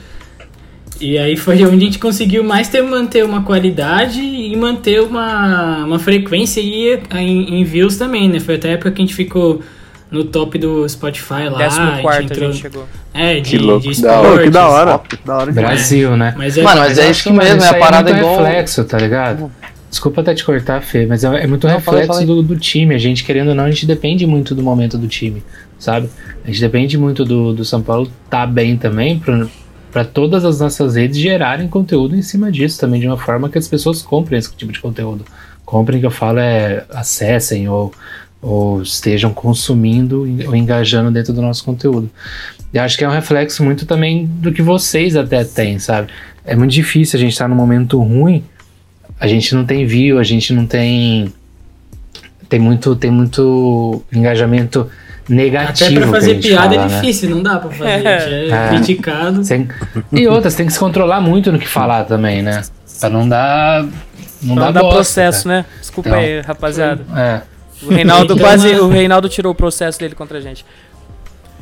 [1.00, 5.84] E aí foi onde a gente conseguiu mais ter, manter uma qualidade e manter uma,
[5.86, 8.38] uma frequência e em, em views também, né?
[8.38, 9.62] Foi até a época que a gente ficou
[10.10, 11.56] no top do Spotify lá.
[11.58, 12.88] Décimo a gente quarto a entrou- gente chegou.
[13.14, 14.02] É, de, Que louco, de.
[14.02, 15.00] Pô, que da hora.
[15.24, 15.52] Da hora.
[15.52, 16.34] Brasil, né?
[16.36, 18.44] Mas é, Mano, mas é isso mesmo, é a aí parada muito igual.
[18.44, 19.50] reflexo, tá ligado?
[19.88, 22.56] Desculpa até te cortar, Fê, mas é, é muito Não, fala reflexo fala do, do
[22.56, 22.94] time.
[22.94, 25.42] A gente, querendo ou não, a gente depende muito do momento do time,
[25.78, 26.08] sabe?
[26.44, 29.46] A gente depende muito do, do São Paulo tá bem também pra,
[29.92, 33.58] pra todas as nossas redes gerarem conteúdo em cima disso também, de uma forma que
[33.58, 35.24] as pessoas comprem esse tipo de conteúdo.
[35.64, 37.92] Comprem, que eu falo, é acessem ou,
[38.40, 42.10] ou estejam consumindo ou engajando dentro do nosso conteúdo.
[42.72, 46.08] E acho que é um reflexo muito também do que vocês até têm, sabe?
[46.44, 48.44] É muito difícil a gente estar num momento ruim,
[49.18, 51.32] a gente não tem view, a gente não tem
[52.48, 54.88] tem muito tem muito engajamento
[55.34, 55.90] negativo.
[55.90, 57.00] Até pra que a fazer gente piada fala, é né?
[57.00, 57.90] difícil, não dá pra fazer.
[57.90, 58.02] É.
[58.04, 58.68] É, É.
[58.68, 59.44] criticado.
[59.44, 59.68] Sem-
[60.12, 62.62] E outras, tem que se controlar muito no que falar também, né?
[62.98, 63.84] Pra não dar.
[64.42, 65.64] Não, Não dar dá bosta, processo, né?
[65.80, 66.20] Desculpa Então.
[66.20, 67.04] aí, rapaziada.
[67.12, 67.46] cara.
[67.82, 67.86] É.
[67.86, 68.72] O Reinaldo Então, quase.
[68.72, 68.80] né?
[68.80, 70.64] O Reinaldo tirou o processo dele contra a gente.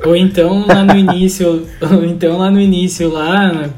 [0.04, 3.68] Ou então lá no início, ou então lá no início, lá,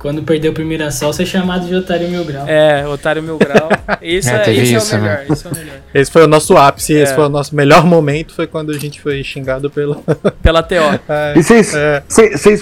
[0.00, 2.48] quando perdeu o primeiro assalto, ser chamado de otário mil grau.
[2.48, 3.68] É, Otário Mil Grau.
[4.00, 5.08] Isso É, é, isso isso, é o né?
[5.10, 5.36] melhor.
[5.36, 5.76] Isso é o melhor.
[5.94, 7.02] Esse foi o nosso ápice, É.
[7.02, 10.02] esse foi o nosso melhor momento, foi quando a gente foi xingado pelo.
[10.42, 10.74] Pela TO.
[11.08, 12.02] É, E vocês é.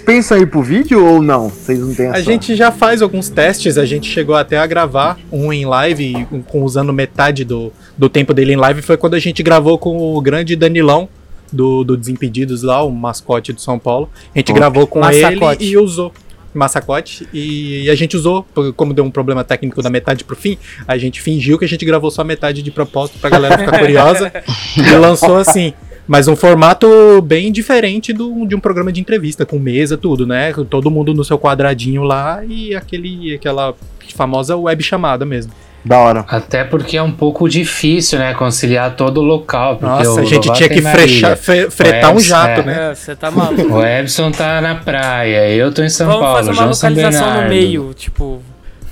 [0.05, 1.49] pensam em ir pro vídeo ou não?
[1.49, 2.17] Vocês não têm essa...
[2.17, 6.27] A gente já faz alguns testes, a gente chegou até a gravar um em live,
[6.49, 9.97] com, usando metade do, do tempo dele em live, foi quando a gente gravou com
[9.97, 11.09] o grande Danilão,
[11.53, 14.11] do, do Desimpedidos lá, o mascote do São Paulo.
[14.35, 14.55] A gente Oh.
[14.55, 16.13] gravou com ele e usou.
[16.59, 20.59] Massacote, e a gente usou, porque como deu um problema técnico da metade pro fim,
[20.87, 23.79] a gente fingiu que a gente gravou só a metade de propósito pra galera ficar
[23.79, 24.33] curiosa
[24.77, 25.73] e lançou assim.
[26.07, 30.55] Mas um formato bem diferente do, de um programa de entrevista, com mesa, tudo, né?
[30.71, 33.75] Todo mundo no seu quadradinho lá e aquele, aquela
[34.15, 35.53] famosa web chamada mesmo.
[35.85, 36.25] Da hora.
[36.29, 38.35] Até porque é um pouco difícil, né?
[38.35, 39.77] Conciliar todo o local.
[39.77, 42.65] porque Nossa, o a gente tinha que frechar, fre- fretar um Webs, jato, é.
[42.65, 42.91] né?
[42.91, 43.75] É, você tá maluco.
[43.75, 47.43] O Ebson tá na praia, eu tô em São Vamos Paulo, fazer uma João localização
[47.43, 48.43] no meio, tipo.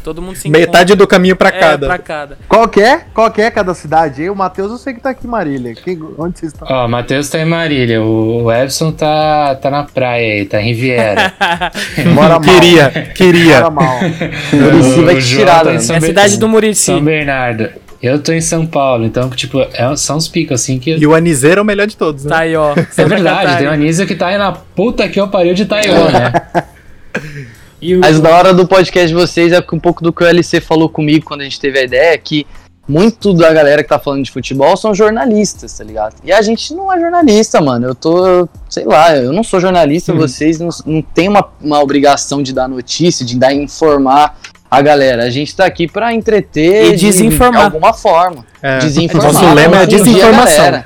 [0.07, 1.68] Todo mundo se Metade do caminho pra encontra.
[1.70, 1.86] cada.
[1.86, 2.38] É, pra cada.
[2.48, 3.00] Qual que é?
[3.12, 4.22] Qual que é cada cidade?
[4.22, 4.30] aí?
[4.30, 5.74] O Matheus eu sei que tá aqui em Marília.
[5.74, 6.68] Quem- onde vocês estão?
[6.70, 10.61] Ó, o Matheus tá em Marília, o o Edson tá, tá na praia aí, tá
[10.61, 11.32] em Riviera.
[12.14, 12.40] Mora mal.
[12.40, 13.61] Queria, queria.
[13.62, 13.98] Mora mal.
[14.54, 15.80] Muricy vai O te tirar, tá em né?
[15.80, 16.84] São É a cidade do Murici.
[16.84, 17.68] São Bernardo.
[18.00, 20.94] Eu tô em São Paulo, então, tipo, é- são os picos assim que.
[20.96, 22.30] E o Aniseiro é o melhor de todos, né?
[22.30, 22.74] Tá aí, ó.
[22.96, 26.12] É verdade, tem uma Anísio que tá aí na puta que eu pariu de Taiwan,
[26.12, 26.32] né?
[27.81, 30.27] E o, Mas da hora do podcast de vocês é um pouco do que o
[30.27, 32.47] LC falou comigo quando a gente teve a ideia é que
[32.89, 36.14] muito da galera que tá falando de futebol são jornalistas, tá ligado?
[36.22, 37.89] E a gente não é jornalista, mano.
[37.89, 42.43] Eu tô, sei lá, eu não sou jornalista, vocês não, não tem uma, uma obrigação
[42.43, 44.39] de dar notícia, de dar informar
[44.70, 45.24] a galera.
[45.24, 47.59] A gente tá aqui pra entreter E de- desinformar.
[47.59, 48.47] de alguma forma.
[48.62, 48.79] É.
[48.79, 49.33] Desinformar.
[49.33, 50.85] Nosso lema é desinformação.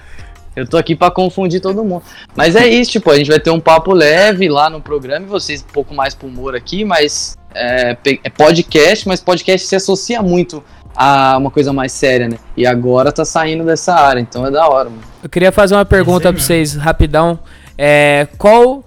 [0.60, 2.02] Eu tô aqui pra confundir todo mundo.
[2.36, 5.28] Mas é isso, tipo, a gente vai ter um papo leve lá no programa e
[5.28, 10.22] vocês um pouco mais pro humor aqui, mas é, é podcast, mas podcast se associa
[10.22, 10.62] muito
[10.94, 12.36] a uma coisa mais séria, né?
[12.56, 15.02] E agora tá saindo dessa área, então é da hora, mano.
[15.22, 17.38] Eu queria fazer uma pergunta pra vocês, rapidão.
[17.76, 18.84] É, qual,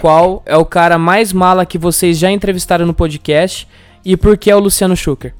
[0.00, 3.68] qual é o cara mais mala que vocês já entrevistaram no podcast
[4.04, 5.34] e por que é o Luciano Schucker?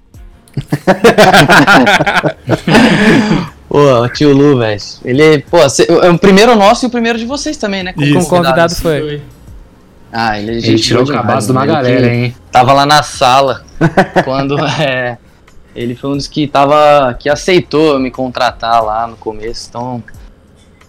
[3.74, 4.80] Pô, o tio Lu, velho.
[5.04, 7.92] Ele, pô, é o primeiro nosso e o primeiro de vocês também, né?
[7.92, 8.18] Como Isso.
[8.20, 9.00] O convidado foi.
[9.00, 9.22] foi.
[10.12, 11.64] Ah, ele, é Ele tirou o cabaço de uma.
[11.64, 12.36] Ele galera, hein?
[12.52, 13.64] Tava lá na sala
[14.24, 15.18] quando é,
[15.74, 19.66] ele foi um dos que tava que aceitou me contratar lá no começo.
[19.68, 20.04] Então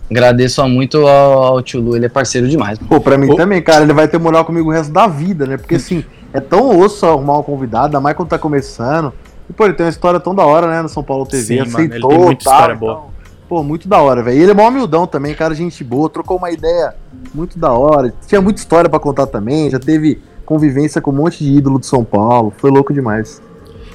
[0.07, 2.77] agradeço muito ao, ao tio Lu, ele é parceiro demais.
[2.77, 2.87] mano.
[2.87, 3.35] Pô, pra mim Ô.
[3.35, 5.57] também, cara, ele vai ter moral comigo o resto da vida, né?
[5.57, 9.11] Porque assim, é tão osso arrumar um convidado, ainda mais quando tá começando.
[9.49, 11.43] E, pô, ele tem uma história tão da hora, né, no São Paulo TV.
[11.43, 13.03] Sim, mano, ele aceitou, tem muita tal, história então, boa.
[13.47, 14.37] Pô, muito da hora, velho.
[14.37, 16.95] E ele é mó humildão também, cara, gente boa, trocou uma ideia
[17.33, 18.13] muito da hora.
[18.25, 21.85] Tinha muita história pra contar também, já teve convivência com um monte de ídolo de
[21.85, 22.53] São Paulo.
[22.57, 23.41] Foi louco demais.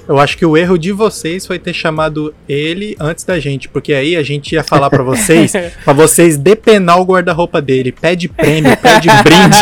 [0.09, 3.93] Eu acho que o erro de vocês foi ter chamado ele antes da gente, porque
[3.93, 5.53] aí a gente ia falar pra vocês,
[5.85, 7.93] pra vocês depenar o guarda-roupa dele.
[7.93, 9.59] Pede prêmio, pede brinde.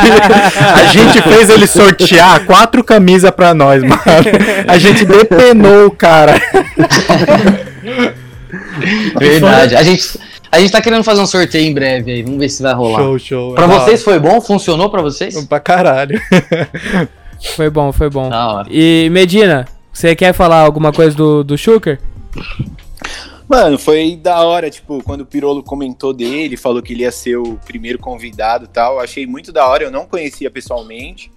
[0.75, 3.99] A gente fez ele sortear quatro camisas pra nós, mano.
[4.67, 6.41] A gente depenou o cara.
[9.19, 9.77] Verdade.
[9.77, 10.19] A gente,
[10.51, 12.99] a gente tá querendo fazer um sorteio em breve aí, vamos ver se vai rolar.
[13.01, 13.55] Show, show.
[13.55, 14.41] Pra É vocês foi bom?
[14.41, 15.45] Funcionou pra vocês?
[15.45, 16.21] Pra caralho.
[17.55, 18.31] Foi bom, foi bom.
[18.71, 19.67] E Medina,
[19.99, 22.01] você quer falar alguma coisa do, do Schucker?
[23.49, 27.37] Mano, foi da hora, tipo, quando o Pirolo comentou dele, falou que ele ia ser
[27.37, 31.33] o primeiro convidado e tal, achei muito da hora, eu não conhecia pessoalmente,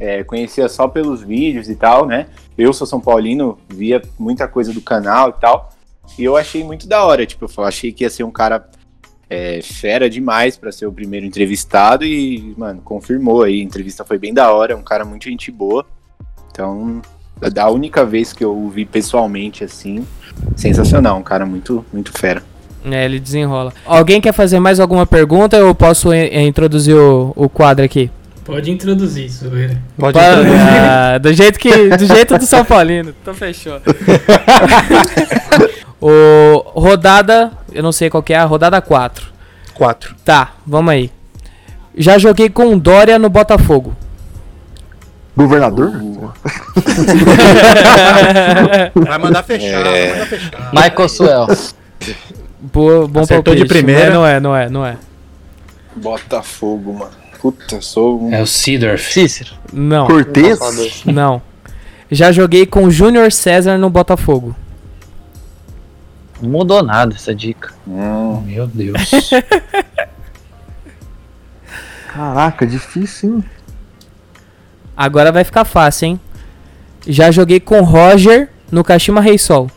[0.00, 2.26] é, conhecia só pelos vídeos e tal, né?
[2.58, 5.70] Eu sou São Paulino, via muita coisa do canal e tal,
[6.18, 8.68] e eu achei muito da hora, tipo, eu achei que ia ser um cara
[9.30, 14.18] é, fera demais pra ser o primeiro entrevistado e, mano, confirmou aí, a entrevista foi
[14.18, 15.86] bem da hora, um cara muito gente boa,
[16.50, 17.00] então,
[17.50, 20.06] da única vez que eu o vi pessoalmente, assim,
[20.56, 22.42] sensacional, um cara muito, muito fera.
[22.84, 23.72] É, ele desenrola.
[23.86, 28.10] Alguém quer fazer mais alguma pergunta ou eu posso in- introduzir o, o quadro aqui?
[28.44, 29.80] Pode introduzir, Silveira.
[29.96, 30.58] Pode introduzir.
[30.58, 33.14] Ah, do jeito que do jeito do São Paulino.
[33.22, 33.80] Então fechou.
[36.00, 39.26] o rodada, eu não sei qual que é, a rodada 4.
[39.74, 40.14] Quatro.
[40.24, 41.10] Tá, vamos aí.
[41.96, 43.94] Já joguei com Dória no Botafogo.
[45.36, 45.92] Governador?
[48.94, 50.70] Vai mandar fechar, vai mandar fechar.
[50.72, 51.46] Michael Suel.
[52.60, 54.12] Boa, bom Acertou de palpite, primeira.
[54.12, 54.98] Não é, não é, não é.
[55.96, 57.10] Botafogo, mano.
[57.40, 58.32] Puta, sou um.
[58.32, 59.12] É o Seedorf.
[59.12, 59.52] Cícero.
[59.72, 60.58] Não, Cortez?
[61.04, 61.42] não.
[62.10, 64.54] Já joguei com Júnior César no Botafogo.
[66.40, 67.72] Não mudou nada essa dica.
[67.86, 69.10] Hum, Meu Deus.
[72.12, 73.44] Caraca, difícil, hein?
[75.04, 76.20] Agora vai ficar fácil, hein?
[77.06, 79.68] Já joguei com Roger no Kashima Rei Sol.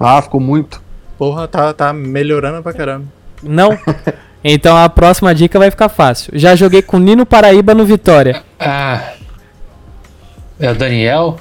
[0.00, 0.82] Ah, ficou muito.
[1.16, 3.04] Porra, tá, tá melhorando pra caramba.
[3.42, 3.78] Não?
[4.44, 6.30] Então a próxima dica vai ficar fácil.
[6.38, 8.44] Já joguei com Nino Paraíba no Vitória.
[8.58, 9.12] Ah.
[10.60, 11.36] É o Daniel?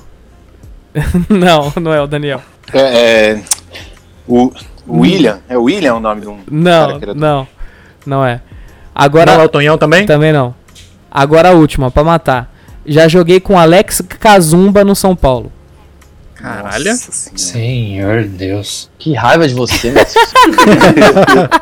[1.29, 2.41] não, não é o Daniel.
[2.73, 2.79] É,
[3.33, 3.41] é,
[4.27, 4.51] o,
[4.87, 7.47] o William, é o William o nome de um Não, cara que era do- não.
[8.03, 8.41] Não é.
[8.95, 10.07] Agora Não é o Tonhão também?
[10.07, 10.55] também não.
[11.11, 12.53] Agora a última pra matar.
[12.85, 15.51] Já joguei com Alex Kazumba no São Paulo.
[16.35, 16.85] Caralho.
[16.85, 17.37] Nossa senhora.
[17.37, 18.89] Senhor Deus.
[18.99, 20.01] Que raiva de você, né?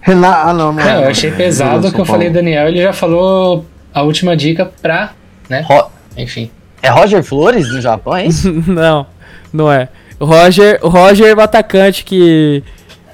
[0.00, 0.48] Renato.
[0.48, 0.82] Ah, não, não.
[0.82, 2.06] É, eu achei pesado que eu Paulo.
[2.06, 5.12] falei Daniel, ele já falou a última dica pra,
[5.48, 5.64] né?
[5.66, 6.50] Ro- Enfim.
[6.82, 8.50] É Roger Flores no Japão, é isso?
[8.66, 9.06] não,
[9.52, 9.88] não é.
[10.20, 12.62] Roger, Roger, o atacante que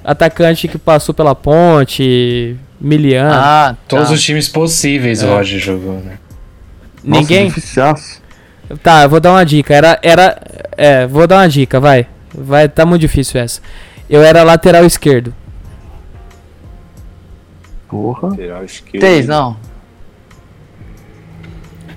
[0.04, 3.34] atacante que passou pela ponte, Miliano.
[3.34, 4.14] Ah, Todos tá.
[4.14, 6.18] os times possíveis o Roger jogou, né?
[7.02, 7.48] Nossa, Ninguém?
[7.48, 8.20] dificiaço.
[8.82, 9.74] Tá, eu vou dar uma dica.
[9.74, 9.98] Era.
[10.02, 10.40] era
[10.76, 12.06] é, vou dar uma dica, vai.
[12.34, 13.60] Vai, tá muito difícil essa.
[14.10, 15.32] Eu era lateral esquerdo.
[17.88, 18.28] Porra.
[18.28, 19.00] Lateral esquerdo.
[19.00, 19.56] Três, não.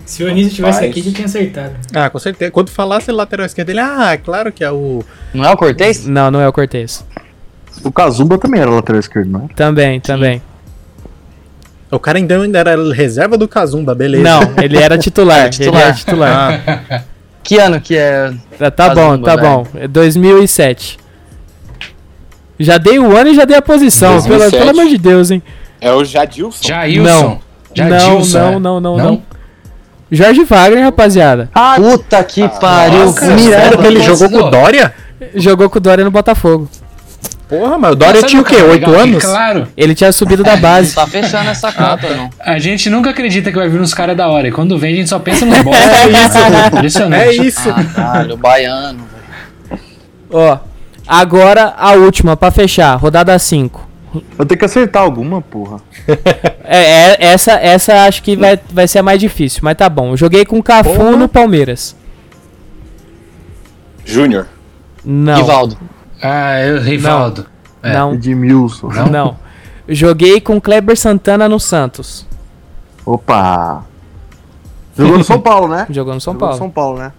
[0.05, 1.75] Se o Anísio tivesse aqui, já tinha acertado.
[1.93, 2.49] Ah, com certeza.
[2.49, 5.03] Quando falasse lateral esquerdo, ele, ah, é claro que é o.
[5.33, 6.05] Não é o Cortez?
[6.07, 7.05] Não, não é o Cortez.
[7.83, 9.53] O Kazumba também era lateral esquerdo, não é?
[9.53, 10.41] Também, também.
[11.91, 14.23] O cara então ainda era reserva do Kazumba, beleza.
[14.23, 15.39] Não, ele era titular.
[15.39, 15.81] Era titular.
[15.81, 16.61] Ele era titular.
[16.89, 17.01] Ah,
[17.41, 18.31] Que ano que é?
[18.59, 19.47] Tá, tá bom, Kazumba, tá velho.
[19.49, 19.67] bom.
[19.75, 20.99] É 2007.
[22.59, 24.21] Já dei o ano e já dei a posição.
[24.21, 24.57] Pelo, 2007.
[24.57, 25.41] pelo amor de Deus, hein?
[25.81, 26.67] É o Jadilson.
[26.67, 27.01] Jailson.
[27.01, 27.39] Não.
[27.73, 28.59] Jadilson, não, é.
[28.59, 29.21] não, não, não,
[30.11, 31.49] Jorge Wagner, rapaziada.
[31.75, 33.05] Puta que pariu.
[33.05, 33.27] nossa.
[33.33, 34.49] Miranda, Nossa, ele jogou com o não.
[34.49, 34.93] Dória?
[35.35, 36.67] Jogou com o Dória no Botafogo.
[37.49, 38.57] Porra, mas o Dória tinha o quê?
[38.57, 39.23] é Oito anos?
[39.25, 39.67] Claro.
[39.75, 40.93] Ele tinha subido da Não base.
[40.93, 42.29] tá fechando essa conta, não.
[42.39, 44.47] A gente nunca acredita que vai vir uns caras da hora.
[44.47, 45.81] E quando vem, a gente só pensa nos bosta.
[45.81, 46.67] É isso.
[46.77, 47.23] Impressionante.
[47.23, 47.73] É isso.
[47.95, 48.99] Caralho, baiano.
[50.31, 50.59] Ó,
[51.07, 52.95] agora a última, pra fechar.
[52.97, 53.89] Rodada 5.
[54.37, 55.79] Eu tenho que acertar alguma, porra.
[56.71, 60.11] É, é, essa, essa acho que vai, vai ser a mais difícil, mas tá bom.
[60.11, 61.17] Eu joguei com o Cafu Porra.
[61.17, 61.95] no Palmeiras.
[64.05, 64.47] Júnior.
[65.03, 65.35] Não.
[65.37, 65.75] Rivaldo.
[66.21, 67.45] Ah, é o Rivaldo.
[67.81, 67.93] É.
[67.93, 68.89] Não, Edmilson.
[69.09, 69.37] não.
[69.87, 72.25] Joguei com Kleber Santana no Santos.
[73.05, 73.83] Opa!
[74.97, 75.87] Jogou no São Paulo, né?
[75.89, 76.57] Jogou no São Jogou no Paulo.
[76.57, 77.11] São Paulo, né?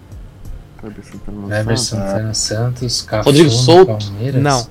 [0.79, 2.09] Kleber Santana no Kleber Santos.
[2.11, 3.97] Santana Santos, Cafu Rodrigo no Souto.
[3.97, 4.41] Palmeiras.
[4.41, 4.67] Não,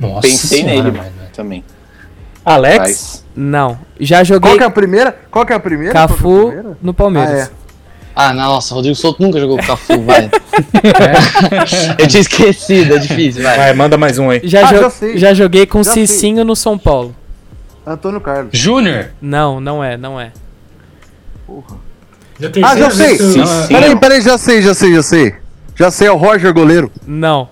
[0.00, 1.10] Nossa Pensei senhora, nele mano.
[1.34, 1.64] também.
[2.44, 2.78] Alex?
[2.80, 3.78] Mas não.
[4.00, 5.18] Já joguei Qual que é a primeira?
[5.30, 5.92] Qual que é a primeira?
[5.92, 6.78] Que é a Cafu primeira?
[6.80, 7.50] no Palmeiras.
[7.52, 7.57] Ah,
[8.20, 10.28] Ah, nossa, Rodrigo Souto nunca jogou com o Cafu, vai.
[11.98, 13.56] Eu tinha esquecido, é difícil, vai.
[13.56, 14.40] Vai, manda mais um aí.
[14.42, 15.16] Já, Ah, jo- já sei.
[15.18, 16.04] já joguei com o Já sei.
[16.04, 17.14] Cicinho no São Paulo.
[17.86, 18.50] Antônio Carlos.
[18.52, 19.10] Júnior.
[19.22, 20.32] Não, não é, não é.
[22.40, 23.16] Já Ah, já sei.
[23.18, 23.68] Sim, sim.
[23.68, 25.34] Peraí, peraí, já sei, já sei, já sei.
[25.76, 26.90] Já sei, é o Roger goleiro.
[27.06, 27.48] Não,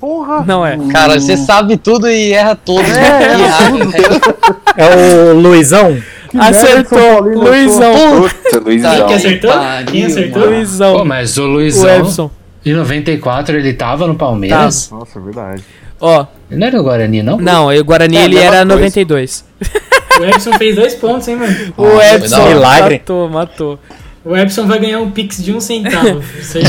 [0.00, 0.44] Porra!
[0.46, 0.78] não é.
[0.92, 2.88] Cara, você sabe tudo e erra todos.
[2.88, 3.36] É, né?
[4.78, 6.00] E erra, É o Luizão?
[6.38, 8.22] Acertou, Paulino, eu Luizão.
[8.22, 8.96] Puta, Luizão.
[8.98, 9.50] Tá, Quem acertou?
[9.52, 10.44] pariu, Quem acertou?
[10.46, 10.96] Luizão.
[10.98, 12.30] Pô, mas o O Luizão, Edson.
[12.64, 14.90] em 94, ele tava no Palmeiras?
[14.90, 15.62] Nossa, é verdade.
[16.00, 17.36] Ó, Ele não era o Guarani, não?
[17.36, 18.64] não, o Guarani É, ele era coisa.
[18.64, 19.44] 92.
[20.20, 21.56] O Epson fez dois pontos, hein, mano?
[21.74, 22.54] O Edson hora.
[22.54, 22.98] Milagre.
[22.98, 23.78] matou, matou.
[24.22, 26.22] O Epson vai ganhar um pix de um centavo.
[26.42, 26.68] Certo?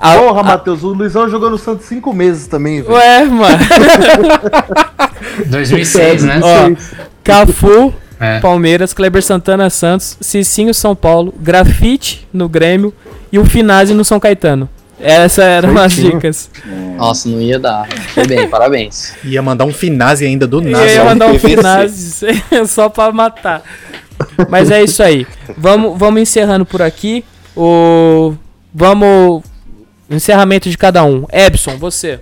[0.00, 2.94] A- Porra, Matheus, o Luizão jogou no Santos cinco meses também, velho.
[2.94, 3.58] Ué, mano.
[5.46, 6.40] 2006, né?
[6.42, 6.74] Ó,
[7.22, 8.40] Cafu, É.
[8.40, 12.92] Palmeiras, Kleber Santana Santos, Cicinho São Paulo, Grafite no Grêmio
[13.30, 14.68] e o Finazzi no São Caetano.
[14.98, 16.14] Essas eram as Certinho.
[16.14, 16.50] dicas.
[16.96, 17.86] Nossa, não ia dar.
[18.14, 19.12] Foi bem, parabéns.
[19.22, 20.86] Ia mandar um finase ainda do Eu nada.
[20.86, 21.38] ia mandar um.
[21.38, 22.24] Finazzi
[22.66, 23.62] só pra matar.
[24.48, 25.26] Mas é isso aí.
[25.58, 27.22] Vamos, vamos encerrando por aqui.
[27.54, 28.34] O...
[28.74, 29.42] Vamos.
[30.10, 31.26] Encerramento de cada um.
[31.30, 32.20] Ebson, você.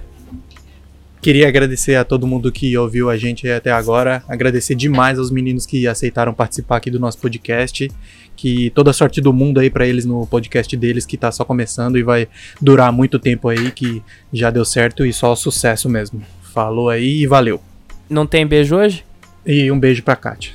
[1.24, 4.22] Queria agradecer a todo mundo que ouviu a gente até agora.
[4.28, 7.90] Agradecer demais aos meninos que aceitaram participar aqui do nosso podcast.
[8.36, 11.42] Que toda a sorte do mundo aí pra eles no podcast deles, que tá só
[11.42, 12.28] começando e vai
[12.60, 16.20] durar muito tempo aí, que já deu certo e só sucesso mesmo.
[16.52, 17.58] Falou aí e valeu.
[18.06, 19.02] Não tem beijo hoje?
[19.46, 20.52] E um beijo pra Kátia.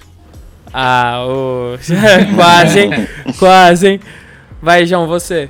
[0.71, 1.79] Ah, ô.
[2.37, 2.91] quase, hein?
[3.39, 3.99] Quase, hein?
[4.61, 5.49] Vai, João, você.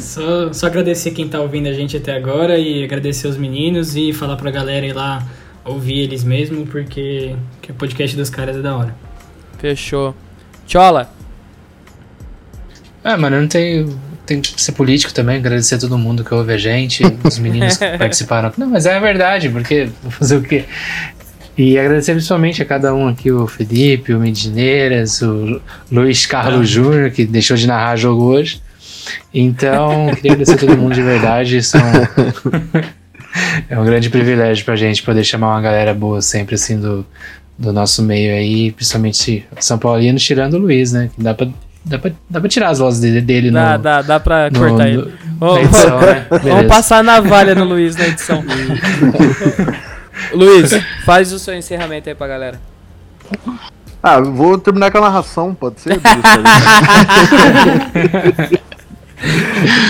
[0.00, 4.12] Só, só agradecer quem tá ouvindo a gente até agora e agradecer os meninos e
[4.12, 5.26] falar pra galera ir lá
[5.64, 8.94] ouvir eles mesmo, porque que o podcast dos caras é da hora.
[9.58, 10.14] Fechou.
[10.66, 11.12] Chola.
[13.02, 13.98] Ah, mano, eu não tenho.
[14.26, 17.76] Tem que ser político também, agradecer a todo mundo que ouve a gente, os meninos
[17.76, 18.52] que participaram.
[18.56, 20.66] Não, mas é verdade, porque vou fazer o quê?
[21.58, 27.10] E agradecer principalmente a cada um aqui, o Felipe, o Medineiras, o Luiz Carlos Júnior,
[27.10, 28.62] que deixou de narrar jogo hoje.
[29.32, 31.62] Então, queria agradecer a todo mundo de verdade.
[31.62, 31.80] São...
[33.68, 37.06] é um grande privilégio pra gente poder chamar uma galera boa sempre assim do,
[37.58, 41.10] do nosso meio aí, principalmente São Paulino, tirando o Luiz, né?
[41.16, 41.46] Dá pra,
[41.84, 44.58] dá pra, dá pra tirar as vozes dele, dele Dá, no, dá, dá pra no-
[44.58, 45.14] cortar no- ele.
[45.40, 46.26] na Ô, edição, né?
[46.42, 48.42] Vamos passar a navalha no Luiz na edição.
[50.34, 50.70] Luiz,
[51.04, 52.60] faz o seu encerramento aí pra galera.
[54.02, 55.98] Ah, vou terminar com a narração, pode ser?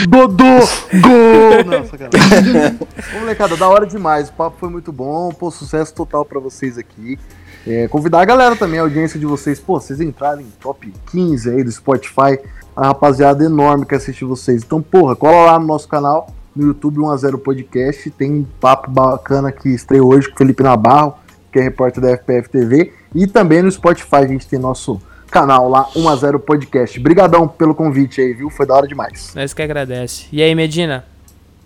[0.09, 0.45] Dodô!
[0.45, 1.64] Gol!
[1.66, 4.28] Não, molecada, da hora demais.
[4.28, 5.31] O papo foi muito bom.
[5.31, 7.18] Pô, sucesso total pra vocês aqui.
[7.66, 9.61] É, convidar a galera também, a audiência de vocês.
[9.61, 12.39] Pô, vocês entrarem em top 15 aí do Spotify.
[12.76, 14.62] A rapaziada enorme que assiste vocês.
[14.62, 18.11] Então, porra, cola lá no nosso canal, no YouTube 1x0 Podcast.
[18.11, 21.14] Tem um papo bacana que estreou hoje com o Felipe Nabarro,
[21.53, 22.93] que é repórter da FPF TV.
[23.14, 25.01] E também no Spotify a gente tem nosso
[25.31, 26.99] canal lá, 1x0 Podcast.
[26.99, 28.51] Brigadão pelo convite aí, viu?
[28.51, 29.33] Foi da hora demais.
[29.35, 30.26] Nós que agradece.
[30.33, 31.05] E aí, Medina?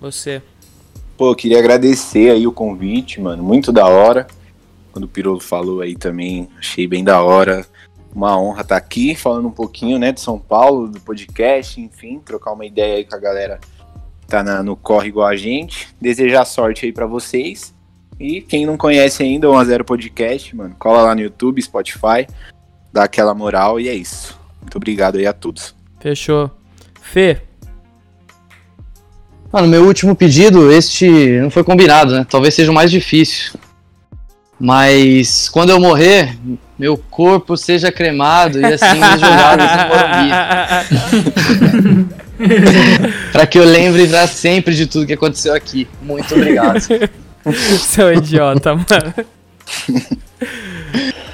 [0.00, 0.42] Você.
[1.16, 3.42] Pô, eu queria agradecer aí o convite, mano.
[3.42, 4.26] Muito da hora.
[4.92, 7.66] Quando o Pirolo falou aí também, achei bem da hora.
[8.14, 12.52] Uma honra estar aqui falando um pouquinho, né, de São Paulo, do podcast, enfim, trocar
[12.52, 13.58] uma ideia aí com a galera
[14.20, 15.88] que tá na- no corre igual a gente.
[16.00, 17.74] Desejar sorte aí pra vocês.
[18.20, 22.28] E quem não conhece ainda o 1x0 Podcast, mano, cola lá no YouTube, Spotify,
[22.94, 24.38] dá aquela moral e é isso.
[24.62, 25.74] Muito obrigado aí a todos.
[25.98, 26.48] Fechou.
[27.02, 27.38] Fê.
[29.52, 32.24] Mano, meu último pedido, este não foi combinado, né?
[32.28, 33.58] Talvez seja o mais difícil.
[34.60, 36.38] Mas quando eu morrer,
[36.78, 40.30] meu corpo seja cremado e assim jogado no Morumbi.
[43.32, 45.88] pra que eu lembre pra sempre de tudo que aconteceu aqui.
[46.00, 46.78] Muito obrigado.
[47.80, 49.14] Seu idiota, mano.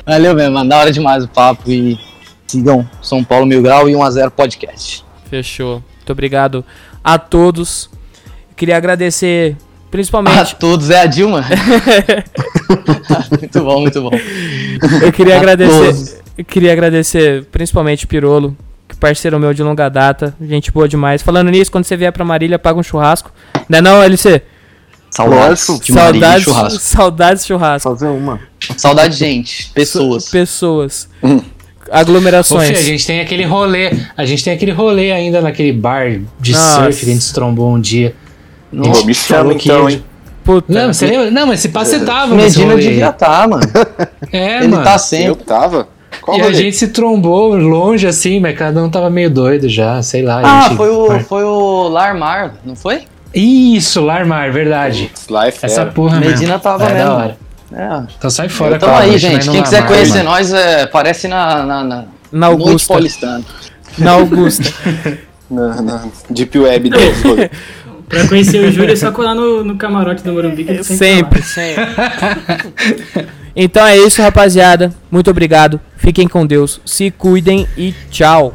[0.07, 0.69] Valeu mesmo, mano.
[0.69, 1.99] Da hora demais o papo e
[2.47, 5.05] sigam São Paulo Mil Grau e 1x0 Podcast.
[5.29, 5.83] Fechou.
[5.97, 6.65] Muito obrigado
[7.03, 7.89] a todos.
[8.57, 9.57] Queria agradecer
[9.91, 10.57] A principalmente.
[10.57, 11.45] todos é a Dilma.
[13.39, 14.11] muito bom, muito bom.
[15.03, 15.85] Eu queria a agradecer.
[15.85, 16.17] todos.
[16.39, 18.57] Eu queria agradecer principalmente o Pirolo,
[18.89, 20.35] que parceiro meu de longa data.
[20.41, 21.23] Gente boa demais.
[21.23, 23.33] Falando nisso, quando você vier pra Marília, paga um churrasco.
[23.69, 24.43] Não é não, LC?
[25.11, 25.85] Saudades Lógico.
[25.85, 26.79] de e saudades, churrasco.
[26.81, 27.91] saudades churrasco.
[27.91, 28.41] Fazer uma.
[28.77, 30.29] Saudade de gente, pessoas.
[30.29, 31.09] Pessoas.
[31.23, 31.41] Ô,
[31.91, 32.71] Aglomerações.
[32.71, 33.91] A gente tem aquele rolê.
[34.17, 36.85] A gente tem aquele rolê ainda naquele bar de Nossa.
[36.85, 38.15] surf que a gente se trombou um dia.
[38.73, 40.05] A gente me chama então, hein?
[40.45, 40.73] Puta.
[40.73, 41.31] Não, você lembra?
[41.31, 43.63] Não, mas se pá, você tava Medina devia estar, mano.
[44.33, 44.85] É, Ele mano.
[44.85, 45.45] tá Eu sempre.
[45.45, 45.89] tava?
[46.23, 46.55] Qual E a rolê?
[46.57, 50.41] gente se trombou longe assim, mas cada um tava meio doido já, sei lá.
[50.41, 53.03] a Ah, gente- foi o, foi o Larmar, não foi?
[53.35, 55.11] Isso, Larmar, verdade.
[55.29, 55.53] Lá é.
[55.63, 56.59] Essa porra Medina mesmo.
[56.61, 57.09] tava é mesmo.
[57.09, 57.39] da hora.
[57.73, 58.03] É.
[58.19, 59.49] Então sai fora, cara, aí, gente.
[59.49, 60.31] Quem quiser Larmar, conhecer mano.
[60.31, 62.93] nós, é, parece na, na, na Na Augusta.
[62.93, 63.45] Paulistana.
[63.99, 64.73] Na Augusta.
[65.51, 66.91] Na, na Deep Web
[67.25, 67.51] rolê.
[68.09, 71.43] Pra conhecer o Júlio é só colar no, no camarote do Morumbi que ele sempre,
[71.43, 73.27] sempre, sempre.
[73.55, 74.93] Então é isso, rapaziada.
[75.11, 75.81] Muito obrigado.
[75.97, 76.81] Fiquem com Deus.
[76.85, 78.55] Se cuidem e tchau.